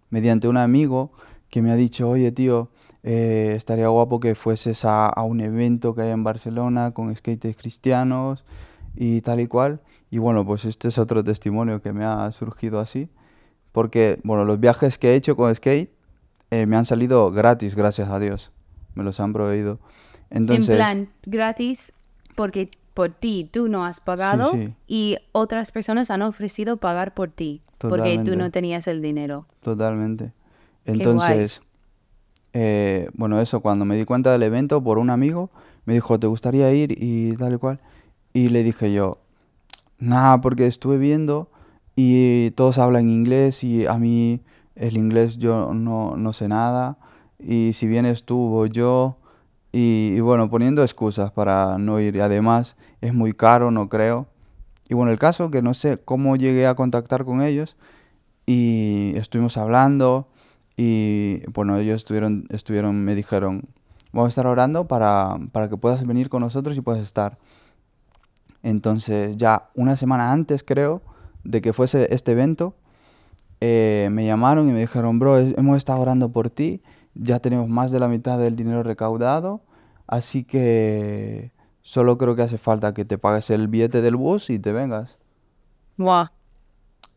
[0.09, 1.11] mediante un amigo
[1.49, 2.69] que me ha dicho, oye tío,
[3.03, 8.45] eh, estaría guapo que fueses a, un evento que hay en Barcelona con skaters cristianos
[8.95, 9.81] y tal y cual.
[10.09, 13.09] Y bueno, pues este es otro testimonio que me ha surgido así.
[13.71, 15.96] Porque, bueno, los viajes que he hecho con skate
[16.51, 18.51] eh, me han salido gratis, gracias a Dios.
[18.95, 19.79] Me los han proveído.
[20.29, 21.93] Entonces, en plan, gratis,
[22.35, 24.73] porque por ti tú no has pagado sí.
[24.87, 29.45] y otras personas han ofrecido pagar por ti, porque tú no tenías el dinero.
[29.61, 30.33] Totalmente.
[30.85, 31.61] Entonces,
[32.53, 35.51] eh, bueno, eso, cuando me di cuenta del evento por un amigo,
[35.85, 36.95] me dijo, ¿te gustaría ir?
[36.97, 37.79] Y tal y cual.
[38.33, 39.19] Y le dije yo,
[39.99, 41.49] nada, porque estuve viendo
[41.95, 44.41] y todos hablan inglés y a mí
[44.77, 46.97] el inglés yo no, no sé nada.
[47.39, 49.17] Y si vienes tú, voy yo.
[49.71, 52.15] Y, y bueno, poniendo excusas para no ir.
[52.15, 54.27] Y además es muy caro, no creo.
[54.89, 57.75] Y bueno, el caso que no sé cómo llegué a contactar con ellos
[58.45, 60.29] y estuvimos hablando
[60.77, 63.67] y bueno, ellos estuvieron, estuvieron, me dijeron,
[64.13, 67.37] vamos a estar orando para, para que puedas venir con nosotros y puedas estar.
[68.63, 71.01] Entonces ya una semana antes creo
[71.43, 72.75] de que fuese este evento,
[73.61, 76.81] eh, me llamaron y me dijeron, bro, hemos estado orando por ti,
[77.15, 79.61] ya tenemos más de la mitad del dinero recaudado,
[80.05, 84.59] así que solo creo que hace falta que te pagues el billete del bus y
[84.59, 85.17] te vengas.
[85.97, 86.31] Buah,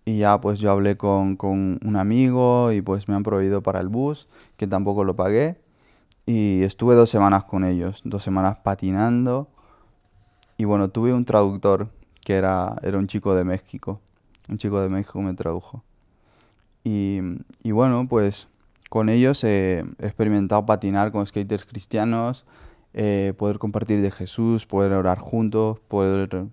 [0.04, 3.80] Y ya pues yo hablé con, con un amigo y pues me han proveído para
[3.80, 5.60] el bus, que tampoco lo pagué.
[6.26, 9.48] Y estuve dos semanas con ellos, dos semanas patinando.
[10.56, 11.90] Y bueno, tuve un traductor
[12.24, 14.00] que era, era un chico de México.
[14.48, 15.82] Un chico de México me tradujo.
[16.84, 17.20] Y,
[17.62, 18.48] y bueno, pues
[18.88, 22.44] con ellos he experimentado patinar con skaters cristianos,
[22.92, 26.48] eh, poder compartir de Jesús, poder orar juntos, poder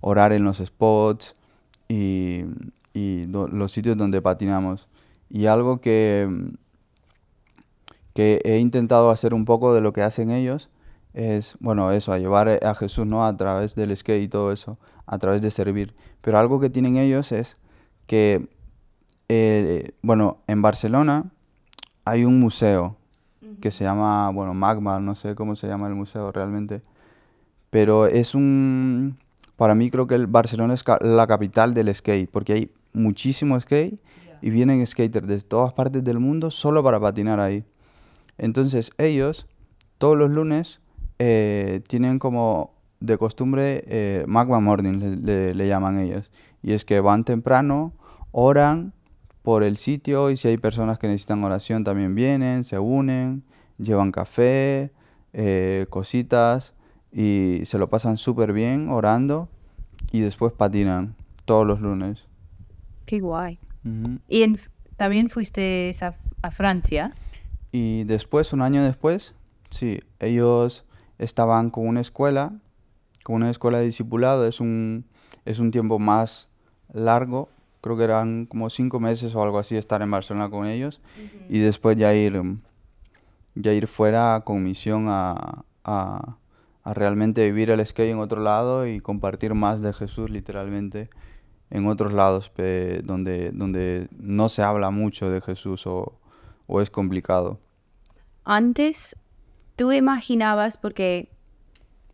[0.00, 1.34] orar en los spots
[1.88, 2.44] y,
[2.94, 4.88] y los sitios donde patinamos.
[5.28, 6.28] Y algo que,
[8.14, 10.70] que he intentado hacer un poco de lo que hacen ellos
[11.14, 13.26] es, bueno, eso, a llevar a Jesús, ¿no?
[13.26, 15.94] A través del skate y todo eso, a través de servir.
[16.22, 17.56] Pero algo que tienen ellos es
[18.06, 18.48] que,
[19.28, 21.24] eh, bueno, en Barcelona
[22.04, 22.96] hay un museo
[23.60, 26.82] que se llama, bueno, Magma, no sé cómo se llama el museo realmente,
[27.70, 29.16] pero es un,
[29.56, 33.58] para mí creo que el Barcelona es ca- la capital del skate, porque hay muchísimo
[33.60, 33.98] skate
[34.40, 37.64] y vienen skaters de todas partes del mundo solo para patinar ahí.
[38.38, 39.46] Entonces ellos,
[39.98, 40.80] todos los lunes,
[41.18, 46.30] eh, tienen como de costumbre eh, Magma Morning, le, le- le llaman ellos.
[46.62, 47.92] Y es que van temprano,
[48.32, 48.92] oran,
[49.42, 53.42] por el sitio y si hay personas que necesitan oración también vienen, se unen,
[53.78, 54.92] llevan café,
[55.32, 56.74] eh, cositas
[57.12, 59.48] y se lo pasan súper bien orando
[60.12, 62.26] y después patinan todos los lunes.
[63.04, 63.58] Qué guay.
[64.28, 64.58] Y en-
[64.96, 67.12] también fuiste a, a Francia.
[67.72, 69.34] Y después, un año después,
[69.70, 70.84] sí, ellos
[71.18, 72.52] estaban con una escuela,
[73.24, 75.04] con una escuela de discipulado, es un,
[75.44, 76.48] es un tiempo más
[76.92, 77.48] largo,
[77.82, 81.02] creo que eran como cinco meses o algo así estar en Barcelona con ellos,
[81.50, 82.40] y después ya ir,
[83.54, 86.36] ya ir fuera con misión a, a,
[86.84, 91.10] a realmente vivir el skate en otro lado y compartir más de Jesús literalmente
[91.70, 96.18] en otros lados pe- donde, donde no se habla mucho de Jesús o,
[96.66, 97.58] o es complicado.
[98.44, 99.16] Antes,
[99.76, 101.30] tú imaginabas, porque,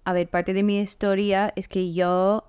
[0.05, 2.45] a ver, parte de mi historia es que yo,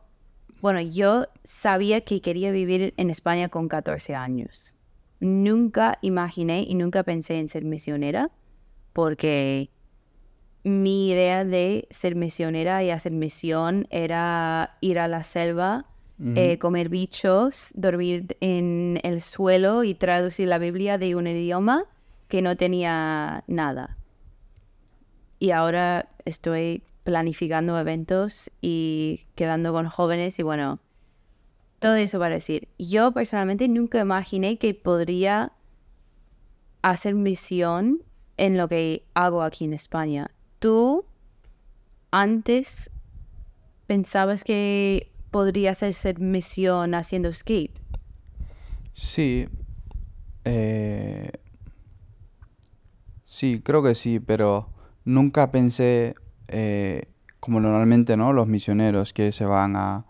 [0.62, 4.76] bueno, yo sabía que quería vivir en España con 14 años.
[5.20, 8.32] Nunca imaginé y nunca pensé en ser misionera,
[8.94, 9.70] porque
[10.64, 15.86] mi idea de ser misionera y hacer misión era ir a la selva,
[16.36, 21.86] eh, comer bichos, dormir en el suelo y traducir la Biblia de un idioma
[22.28, 23.96] que no tenía nada.
[25.40, 30.80] Y ahora estoy planificando eventos y quedando con jóvenes y bueno,
[31.80, 35.54] todo eso para decir, yo personalmente nunca imaginé que podría
[36.82, 38.04] hacer misión
[38.38, 40.30] en lo que hago aquí en España.
[40.60, 41.06] ¿Tú
[42.12, 42.92] antes
[43.88, 47.80] pensabas que podrías hacer misión haciendo skate?
[48.94, 49.48] Sí.
[50.46, 51.32] eh,
[53.26, 54.70] sí, creo que sí, pero
[55.06, 56.16] nunca pensé,
[56.50, 57.04] eh,
[57.40, 58.34] como normalmente, ¿no?
[58.34, 60.06] Los misioneros que se van a,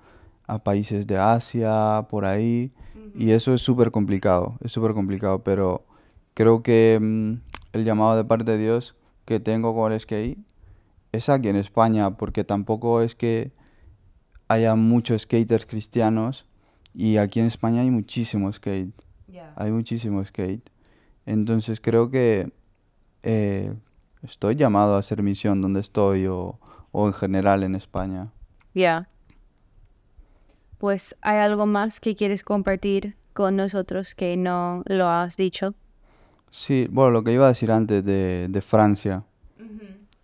[0.47, 2.71] a países de Asia, por ahí,
[3.15, 5.86] y eso es súper complicado, es súper complicado, pero
[6.34, 7.34] creo que mm,
[7.73, 10.39] el llamado de parte de Dios que tengo con el skate
[11.12, 13.52] es aquí en España, porque tampoco es que
[14.47, 16.47] haya muchos skaters cristianos
[16.93, 18.93] y aquí en España hay muchísimo skate,
[19.56, 20.67] hay muchísimo skate.
[21.25, 22.52] Entonces creo que
[23.21, 23.73] eh,
[24.23, 26.60] estoy llamado a hacer misión donde estoy o,
[26.91, 28.32] o en general en España.
[28.73, 29.10] Ya.
[30.77, 35.73] Pues hay algo más que quieres compartir con nosotros que no lo has dicho.
[36.51, 39.23] Sí, bueno, lo que iba a decir antes de, de Francia,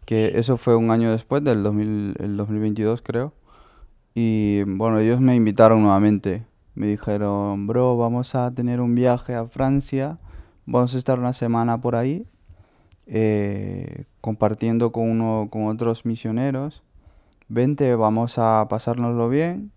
[0.06, 3.34] que eso fue un año después del 2000 el 2022 creo.
[4.14, 6.46] Y bueno, ellos me invitaron nuevamente.
[6.74, 10.20] Me dijeron, bro, vamos a tener un viaje a Francia,
[10.66, 12.28] vamos a estar una semana por ahí,
[13.08, 16.84] eh, compartiendo con, uno, con otros misioneros.
[17.48, 19.72] Vente, vamos a pasárnoslo bien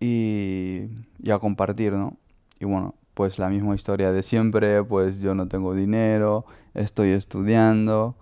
[0.00, 0.88] y,
[1.30, 2.16] a compartir, ¿no?
[2.60, 8.16] Y bueno, pues la misma historia de siempre, pues yo no tengo dinero, estoy estudiando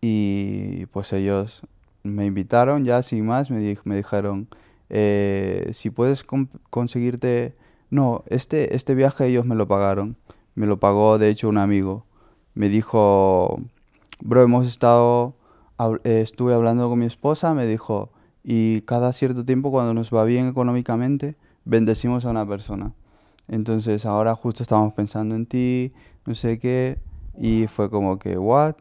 [0.00, 1.62] y pues ellos
[2.02, 4.48] me invitaron ya sin más, me, me dijeron,
[4.90, 6.24] eh, si puedes
[6.70, 7.56] conseguirte...
[7.88, 10.16] No, este, este viaje ellos me lo pagaron,
[10.56, 12.05] me lo pagó de hecho un amigo.
[12.56, 13.60] Me dijo,
[14.20, 15.34] bro, hemos estado,
[16.04, 18.10] eh, estuve hablando con mi esposa, me dijo,
[18.42, 22.94] y cada cierto tiempo cuando nos va bien económicamente, bendecimos a una persona.
[23.46, 25.92] Entonces ahora justo estamos pensando en ti,
[26.24, 26.98] no sé qué,
[27.38, 28.76] y fue como que, what?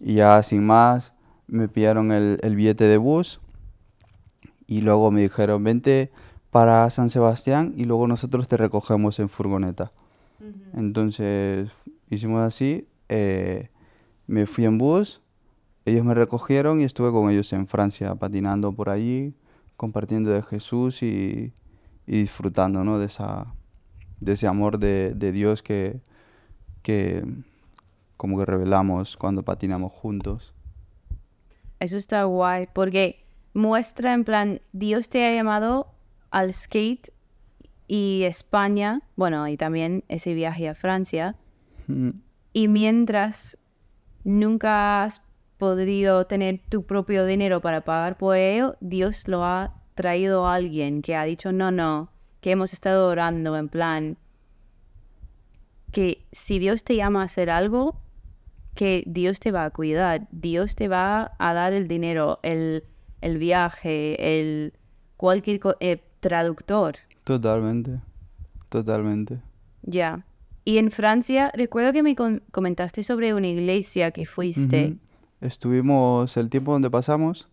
[0.00, 1.12] Y ya sin más,
[1.46, 3.40] me pillaron el, el billete de bus
[4.66, 6.10] y luego me dijeron, vente
[6.50, 9.92] para San Sebastián y luego nosotros te recogemos en furgoneta.
[10.72, 11.70] Entonces
[12.08, 13.70] hicimos así, eh,
[14.26, 15.22] me fui en bus,
[15.84, 19.34] ellos me recogieron y estuve con ellos en Francia, patinando por allí,
[19.76, 21.52] compartiendo de Jesús y,
[22.06, 22.98] y disfrutando, ¿no?
[22.98, 23.54] de, esa,
[24.20, 26.00] de ese amor de, de Dios que,
[26.82, 27.24] que
[28.16, 30.52] como que revelamos cuando patinamos juntos.
[31.80, 35.94] Eso está guay porque muestra en plan, Dios te ha llamado
[36.30, 37.12] al skate
[37.86, 41.36] y España, bueno, y también ese viaje a Francia.
[41.86, 42.10] Mm,
[42.58, 43.56] Y mientras
[44.24, 45.22] nunca has
[45.58, 51.00] podido tener tu propio dinero para pagar por ello, Dios lo ha traído a alguien
[51.00, 54.18] que ha dicho, no, no, que hemos estado orando en plan,
[55.92, 58.00] que si Dios te llama a hacer algo,
[58.74, 62.82] que Dios te va a cuidar, Dios te va a dar el dinero, el,
[63.20, 64.72] el viaje, el
[65.16, 66.94] cualquier eh, traductor.
[67.22, 68.00] Totalmente,
[68.68, 69.40] totalmente.
[69.82, 70.24] Ya.
[70.68, 74.98] Y en Francia, recuerdo que me comentaste sobre una iglesia que fuiste.
[75.40, 77.48] Estuvimos el tiempo donde pasamos,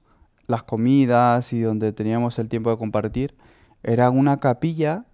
[0.47, 3.33] las comidas y donde teníamos el tiempo de compartir,
[3.83, 5.05] era una capilla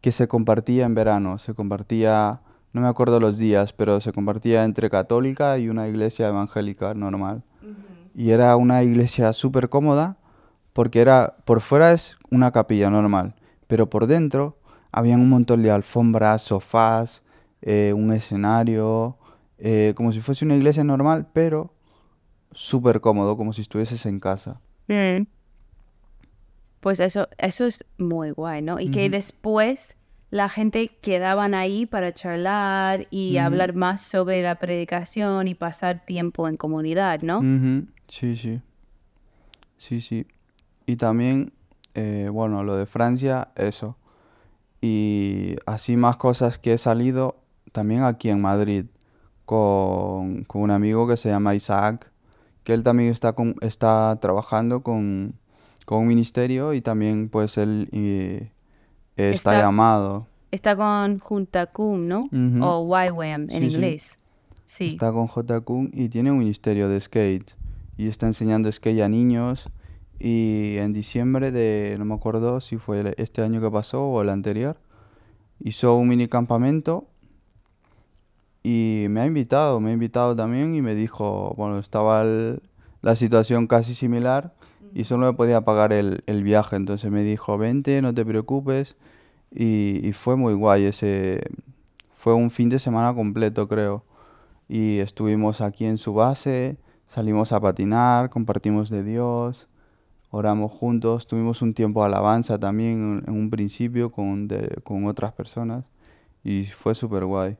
[0.00, 2.40] que se compartía en verano, se compartía,
[2.72, 7.44] no me acuerdo los días, pero se compartía entre católica y una iglesia evangélica normal.
[8.12, 10.16] Y era una iglesia súper cómoda
[10.72, 13.36] porque era, por fuera es una capilla normal,
[13.68, 14.58] pero por dentro
[14.90, 17.22] habían un montón de alfombras, sofás,
[17.62, 19.16] eh, un escenario,
[19.58, 21.72] eh, como si fuese una iglesia normal, pero
[22.52, 24.60] súper cómodo, como si estuvieses en casa.
[26.80, 28.78] Pues eso, eso es muy guay, ¿no?
[28.78, 29.96] Y que después
[30.30, 36.48] la gente quedaban ahí para charlar y hablar más sobre la predicación y pasar tiempo
[36.48, 37.40] en comunidad, ¿no?
[38.08, 38.60] Sí, sí.
[39.78, 40.26] Sí, sí.
[40.86, 41.52] Y también,
[41.94, 43.96] eh, bueno, lo de Francia, eso.
[44.80, 47.36] Y así más cosas que he salido
[47.76, 48.86] también aquí en Madrid
[49.44, 52.10] con, con un amigo que se llama Isaac,
[52.64, 55.34] que él también está, con, está trabajando con,
[55.84, 58.50] con un ministerio y también pues él eh,
[59.18, 60.26] está, llamado.
[60.50, 62.30] Está con Juntacum, ¿no?
[62.62, 64.18] O YWAM en inglés.
[64.64, 64.88] Sí.
[64.88, 67.54] Está con JCUM y tiene un ministerio de skate
[67.98, 69.68] y está enseñando skate a niños
[70.18, 74.30] y en diciembre de, no me acuerdo si fue este año que pasó o el
[74.30, 74.78] anterior,
[75.60, 77.06] hizo un mini campamento
[78.68, 83.68] y me ha invitado, me ha invitado también y me dijo, bueno, estaba la situación
[83.68, 84.54] casi similar
[84.92, 88.96] y solo me podía pagar el, viaje, entonces me dijo, vente, no te preocupes
[89.54, 91.42] y, fue muy guay ese,
[92.16, 94.04] fue un fin de semana completo creo.
[94.68, 99.68] Y estuvimos aquí en su base, salimos a patinar, compartimos de Dios,
[100.30, 104.48] oramos juntos, tuvimos un tiempo de alabanza también en, un principio con,
[104.82, 105.84] con otras personas
[106.42, 107.58] y fue súper guay.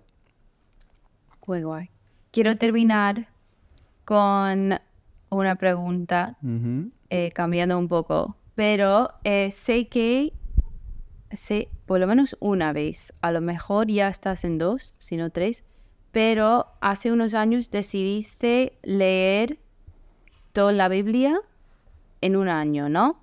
[1.47, 1.91] Muy guay.
[2.33, 3.29] Quiero terminar
[4.05, 4.75] con
[5.31, 6.37] una pregunta,
[7.11, 10.33] eh, cambiando un poco, pero eh, sé que
[11.31, 15.31] sé, por lo menos una vez, a lo mejor ya estás en dos, si no
[15.31, 15.65] tres,
[16.11, 19.59] pero hace unos años decidiste leer
[20.53, 21.41] toda la Biblia
[22.21, 23.21] en un año, ¿no?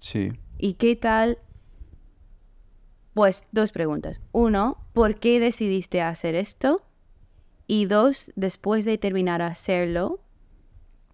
[0.00, 0.32] Sí.
[0.58, 1.38] ¿Y qué tal
[3.14, 4.20] pues dos preguntas.
[4.32, 6.82] Uno, ¿por qué decidiste hacer esto?
[7.66, 10.20] Y dos, después de terminar hacerlo,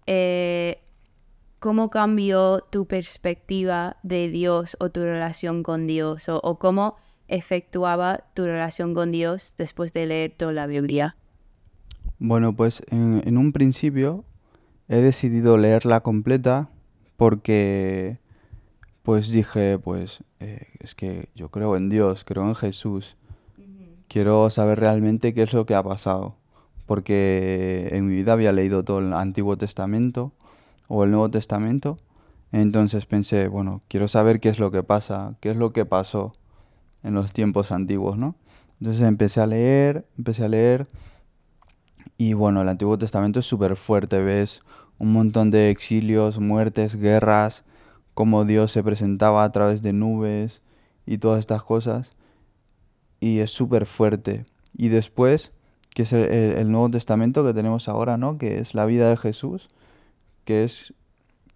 [0.07, 0.79] eh,
[1.59, 6.29] ¿cómo cambió tu perspectiva de Dios o tu relación con Dios?
[6.29, 6.95] O, cómo
[7.27, 11.15] efectuaba tu relación con Dios después de leer toda la Biblia?
[12.19, 14.23] Bueno, pues en un principio
[14.87, 16.69] he decidido leerla completa
[17.17, 18.19] porque
[19.07, 23.15] pues dije, pues eh, es que yo creo en Dios, creo en Jesús.
[24.07, 26.35] Quiero saber realmente qué es lo que ha pasado.
[26.85, 30.31] Porque en mi vida había leído todo el Antiguo Testamento
[30.87, 31.97] o el Nuevo Testamento.
[32.51, 36.33] Entonces pensé, bueno, quiero saber qué es lo que pasa, qué es lo que pasó
[37.03, 38.35] en los tiempos antiguos, ¿no?
[38.79, 40.87] Entonces empecé a leer, empecé a leer.
[42.17, 44.61] Y bueno, el Antiguo Testamento es súper fuerte, ves
[44.99, 47.63] un montón de exilios, muertes, guerras,
[48.13, 50.61] cómo Dios se presentaba a través de nubes
[51.05, 52.16] y todas estas cosas.
[53.19, 54.45] Y es súper fuerte.
[54.75, 55.51] Y después,
[55.91, 58.37] que es el, Nuevo Testamento que tenemos ahora, ¿no?
[58.37, 59.69] Que es la vida de Jesús,
[60.45, 60.93] que es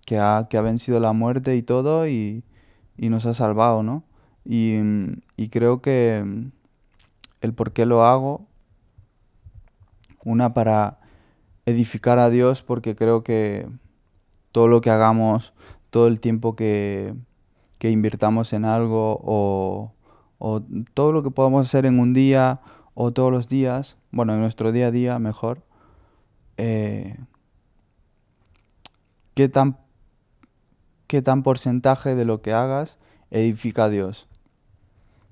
[0.06, 2.44] que ha, que ha vencido la muerte y todo y,
[2.98, 4.04] y nos ha salvado, ¿no?
[4.44, 4.78] Y,
[5.38, 6.26] y, creo que
[7.42, 8.48] el por qué lo hago,
[10.24, 11.00] una para
[11.68, 13.68] edificar a Dios, porque creo que
[14.52, 15.54] todo lo que hagamos
[15.92, 17.14] todo el tiempo que,
[17.82, 19.94] invirtamos en algo o,
[20.94, 22.62] todo lo que podamos hacer en un día
[22.94, 25.62] o todos los días, bueno, en nuestro día a día mejor,
[26.58, 27.18] eh,
[29.34, 29.78] ¿qué, tan,
[31.08, 32.98] qué tan porcentaje de lo que hagas
[33.32, 34.28] edifica a Dios.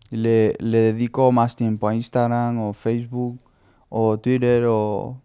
[0.10, 3.40] Le, le dedico más tiempo a Instagram o Facebook
[3.90, 5.22] o Twitter o,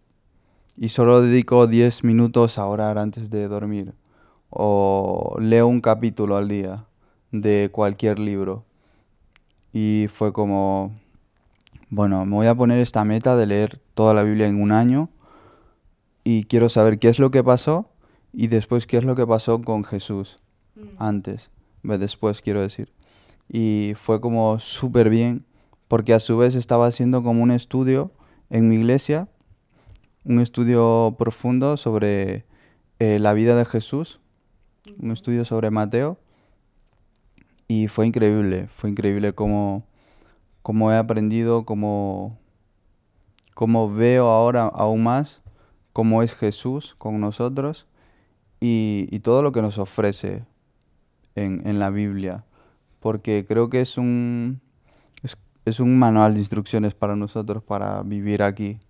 [0.76, 3.94] y solo dedico 10 minutos a orar antes de dormir
[4.50, 6.84] o leo un capítulo al día
[7.32, 8.64] de cualquier libro.
[9.74, 10.92] Y fue como,
[11.90, 15.10] bueno, me voy a poner esta meta de leer toda la Biblia en un año
[16.22, 17.90] y quiero saber qué es lo que pasó
[18.32, 20.36] y después qué es lo que pasó con Jesús
[20.76, 20.80] mm.
[20.98, 21.50] antes,
[21.82, 22.92] después quiero decir.
[23.48, 25.44] Y fue como súper bien
[25.88, 28.12] porque a su vez estaba haciendo como un estudio
[28.48, 29.28] en mi iglesia,
[30.24, 32.46] un estudio profundo sobre
[33.00, 34.20] eh, la vida de Jesús
[34.98, 36.18] un estudio sobre Mateo
[37.68, 39.84] y fue increíble, fue increíble cómo,
[40.62, 42.38] cómo he aprendido, cómo,
[43.54, 45.40] cómo veo ahora aún más
[45.94, 47.86] cómo es Jesús con nosotros
[48.60, 50.44] y, todo lo que nos ofrece
[51.34, 52.44] en, en, la Biblia.
[53.00, 54.60] porque creo que es un,
[55.22, 58.80] es, es un manual de instrucciones para nosotros para vivir aquí.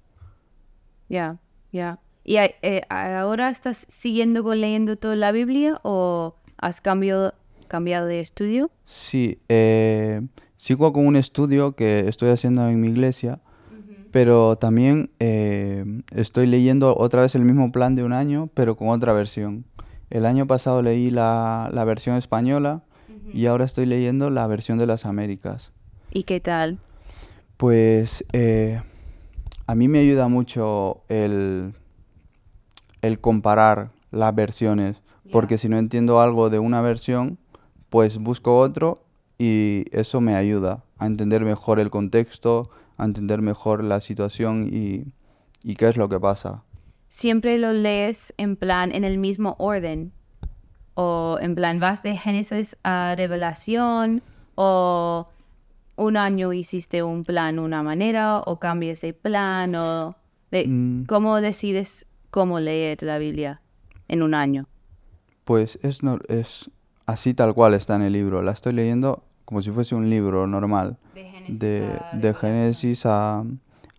[1.08, 1.38] Ya,
[1.72, 1.98] ya.
[2.24, 7.34] ¿Y a- eh, ahora estás siguiendo con leyendo toda la Biblia o has cambiado,
[7.64, 8.70] cambiado de estudio?
[8.84, 10.20] Sí, eh,
[10.56, 13.40] sigo con un estudio que estoy haciendo en mi iglesia,
[14.10, 15.84] pero también eh,
[16.14, 19.64] estoy leyendo otra vez el mismo plan de un año, pero con otra versión.
[20.10, 22.82] El año pasado leí la, la versión española
[23.32, 25.72] y ahora estoy leyendo la versión de las Américas.
[26.12, 26.78] ¿Y qué tal?
[27.56, 28.80] Pues eh,
[29.66, 31.72] a mí me ayuda mucho el,
[33.02, 35.02] el comparar las versiones,
[35.32, 37.38] porque si no entiendo algo de una versión,
[37.95, 39.05] pues busco otro
[39.38, 45.05] y eso me ayuda a entender mejor el contexto, a entender mejor la situación y,
[45.62, 46.64] y qué es lo que pasa.
[47.07, 50.11] ¿Siempre lo lees en plan en el mismo orden?
[50.95, 54.22] ¿O en plan vas de Génesis a Revelación?
[54.57, 55.28] ¿O
[55.95, 58.40] un año hiciste un plan una manera?
[58.40, 59.76] ¿O cambias de plan?
[59.76, 60.16] ¿O
[60.51, 61.05] de- Mm.
[61.07, 63.61] ¿Cómo decides cómo leer la Biblia
[64.09, 64.66] en un año?
[65.45, 66.68] Pues es, nor- es
[67.07, 68.42] así tal cual está en el libro.
[68.42, 73.44] La estoy leyendo como si fuese un libro normal, De Génesis de, de Génesis a,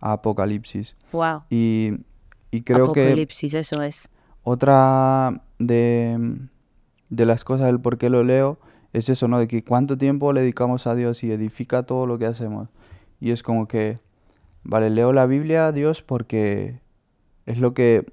[0.00, 0.96] a Apocalipsis.
[1.12, 1.42] Wow.
[1.50, 1.92] Y,
[2.50, 4.08] y creo que Apocalipsis, eso es.
[4.42, 6.38] otra de,
[7.10, 8.58] de las cosas del por qué lo leo
[8.92, 9.38] es eso, ¿no?
[9.38, 12.68] De que cuánto tiempo le dedicamos a Dios y edifica todo lo que hacemos.
[13.20, 13.98] Y es como que,
[14.64, 16.80] vale, leo la Biblia a Dios porque
[17.44, 18.06] es lo que...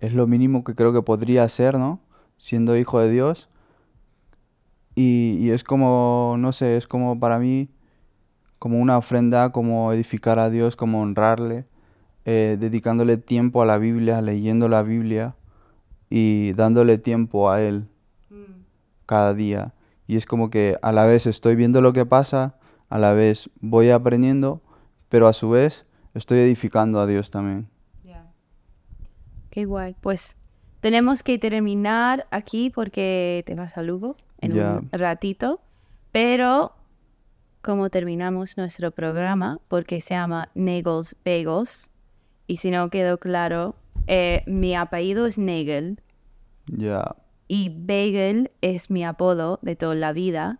[0.00, 2.00] Es lo mínimo que creo que podría hacer, ¿no?
[2.38, 3.48] Siendo hijo de Dios.
[4.94, 7.68] Y, y es como, no sé, es como para mí,
[8.58, 11.66] como una ofrenda, como edificar a Dios, como honrarle
[12.30, 15.34] eh, dedicándole tiempo a la Biblia, leyendo la Biblia
[16.10, 17.88] y dándole tiempo a Él
[19.06, 19.72] cada día.
[20.06, 22.58] Y es como que a la vez estoy viendo lo que pasa,
[22.90, 24.60] a la vez voy aprendiendo,
[25.08, 27.66] pero a su vez estoy edificando a Dios también.
[29.48, 29.96] Qué guay.
[30.02, 30.36] Pues
[30.88, 35.60] tenemos que terminar aquí porque te vas a Lugo en un ratito.
[36.12, 36.72] Pero
[37.60, 41.90] como terminamos nuestro programa, porque se llama Nagels Bagels,
[42.46, 43.74] y si no quedó claro,
[44.06, 46.00] eh, mi apellido es Nagel
[46.68, 47.14] Ya,
[47.48, 50.58] y Bagel es mi apodo de toda la vida.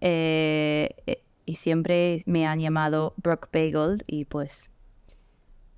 [0.00, 4.72] eh, eh, y siempre me han llamado Brooke Bagel y pues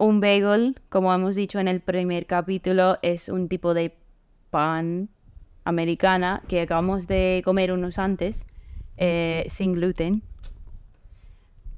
[0.05, 3.97] un bagel, como hemos dicho en el primer capítulo, es un tipo de
[4.51, 5.09] pan
[5.65, 8.47] americana que acabamos de comer unos antes,
[8.99, 10.23] eh, sin gluten.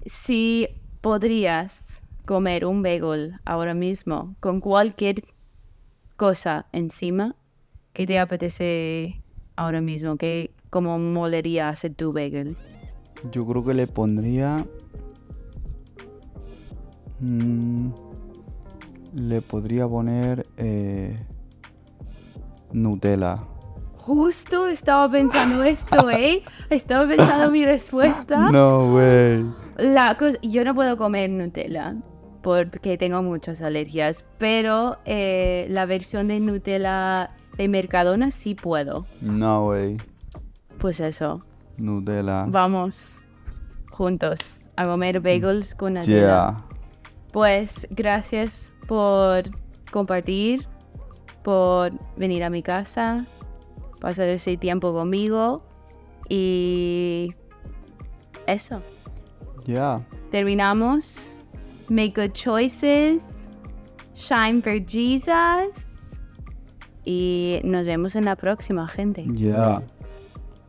[0.05, 0.69] Si
[1.01, 5.23] podrías comer un bagel ahora mismo con cualquier
[6.17, 7.37] cosa encima,
[7.93, 9.23] ¿qué te apetece
[9.55, 10.17] ahora mismo?
[10.17, 12.57] ¿Qué, ¿Cómo molería tu bagel?
[13.31, 14.67] yo creo que le pondría...
[17.21, 18.06] mm,
[19.17, 21.17] le podría poner eh,
[22.73, 23.41] Nutella.
[23.97, 26.43] Justo estaba pensando esto, ¿eh?
[26.71, 28.51] Estaba pensando mi respuesta.
[28.53, 29.45] No, güey.
[29.79, 31.97] La cosa, yo no puedo comer Nutella
[32.43, 39.07] porque tengo muchas alergias, pero eh, la versión de Nutella de Mercadona sí puedo.
[39.23, 39.97] No, güey.
[40.79, 41.43] Pues eso,
[41.79, 42.45] Nutella.
[42.49, 43.23] vamos
[43.91, 46.21] juntos a comer bagels con Nutella.
[46.21, 46.57] Yeah.
[47.33, 49.45] Pues gracias por
[49.91, 50.67] compartir,
[51.43, 53.25] por venir a mi casa,
[54.01, 55.63] pasar ese tiempo conmigo
[56.29, 57.35] y
[58.47, 58.81] eso.
[59.65, 60.07] Yeah.
[60.31, 61.35] Terminamos.
[61.89, 63.49] Make good choices.
[64.15, 66.19] Shine for Jesus.
[67.05, 69.25] Y nos vemos en la próxima, gente.
[69.35, 69.83] Ya.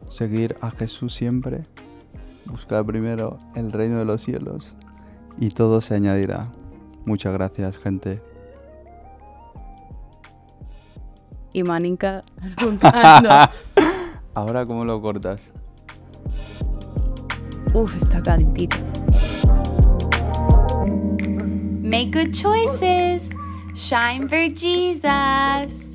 [0.09, 1.63] Seguir a Jesús siempre.
[2.45, 4.73] Buscar primero el reino de los cielos.
[5.39, 6.51] Y todo se añadirá.
[7.07, 8.21] Muchas gracias, gente.
[11.53, 12.21] Y Maninka
[12.59, 13.29] juntando.
[14.33, 15.49] Ahora, ¿cómo lo cortas?
[17.73, 18.75] Uf, está calentito.
[21.81, 23.31] Make good choices.
[23.73, 25.86] Shine for Jesus.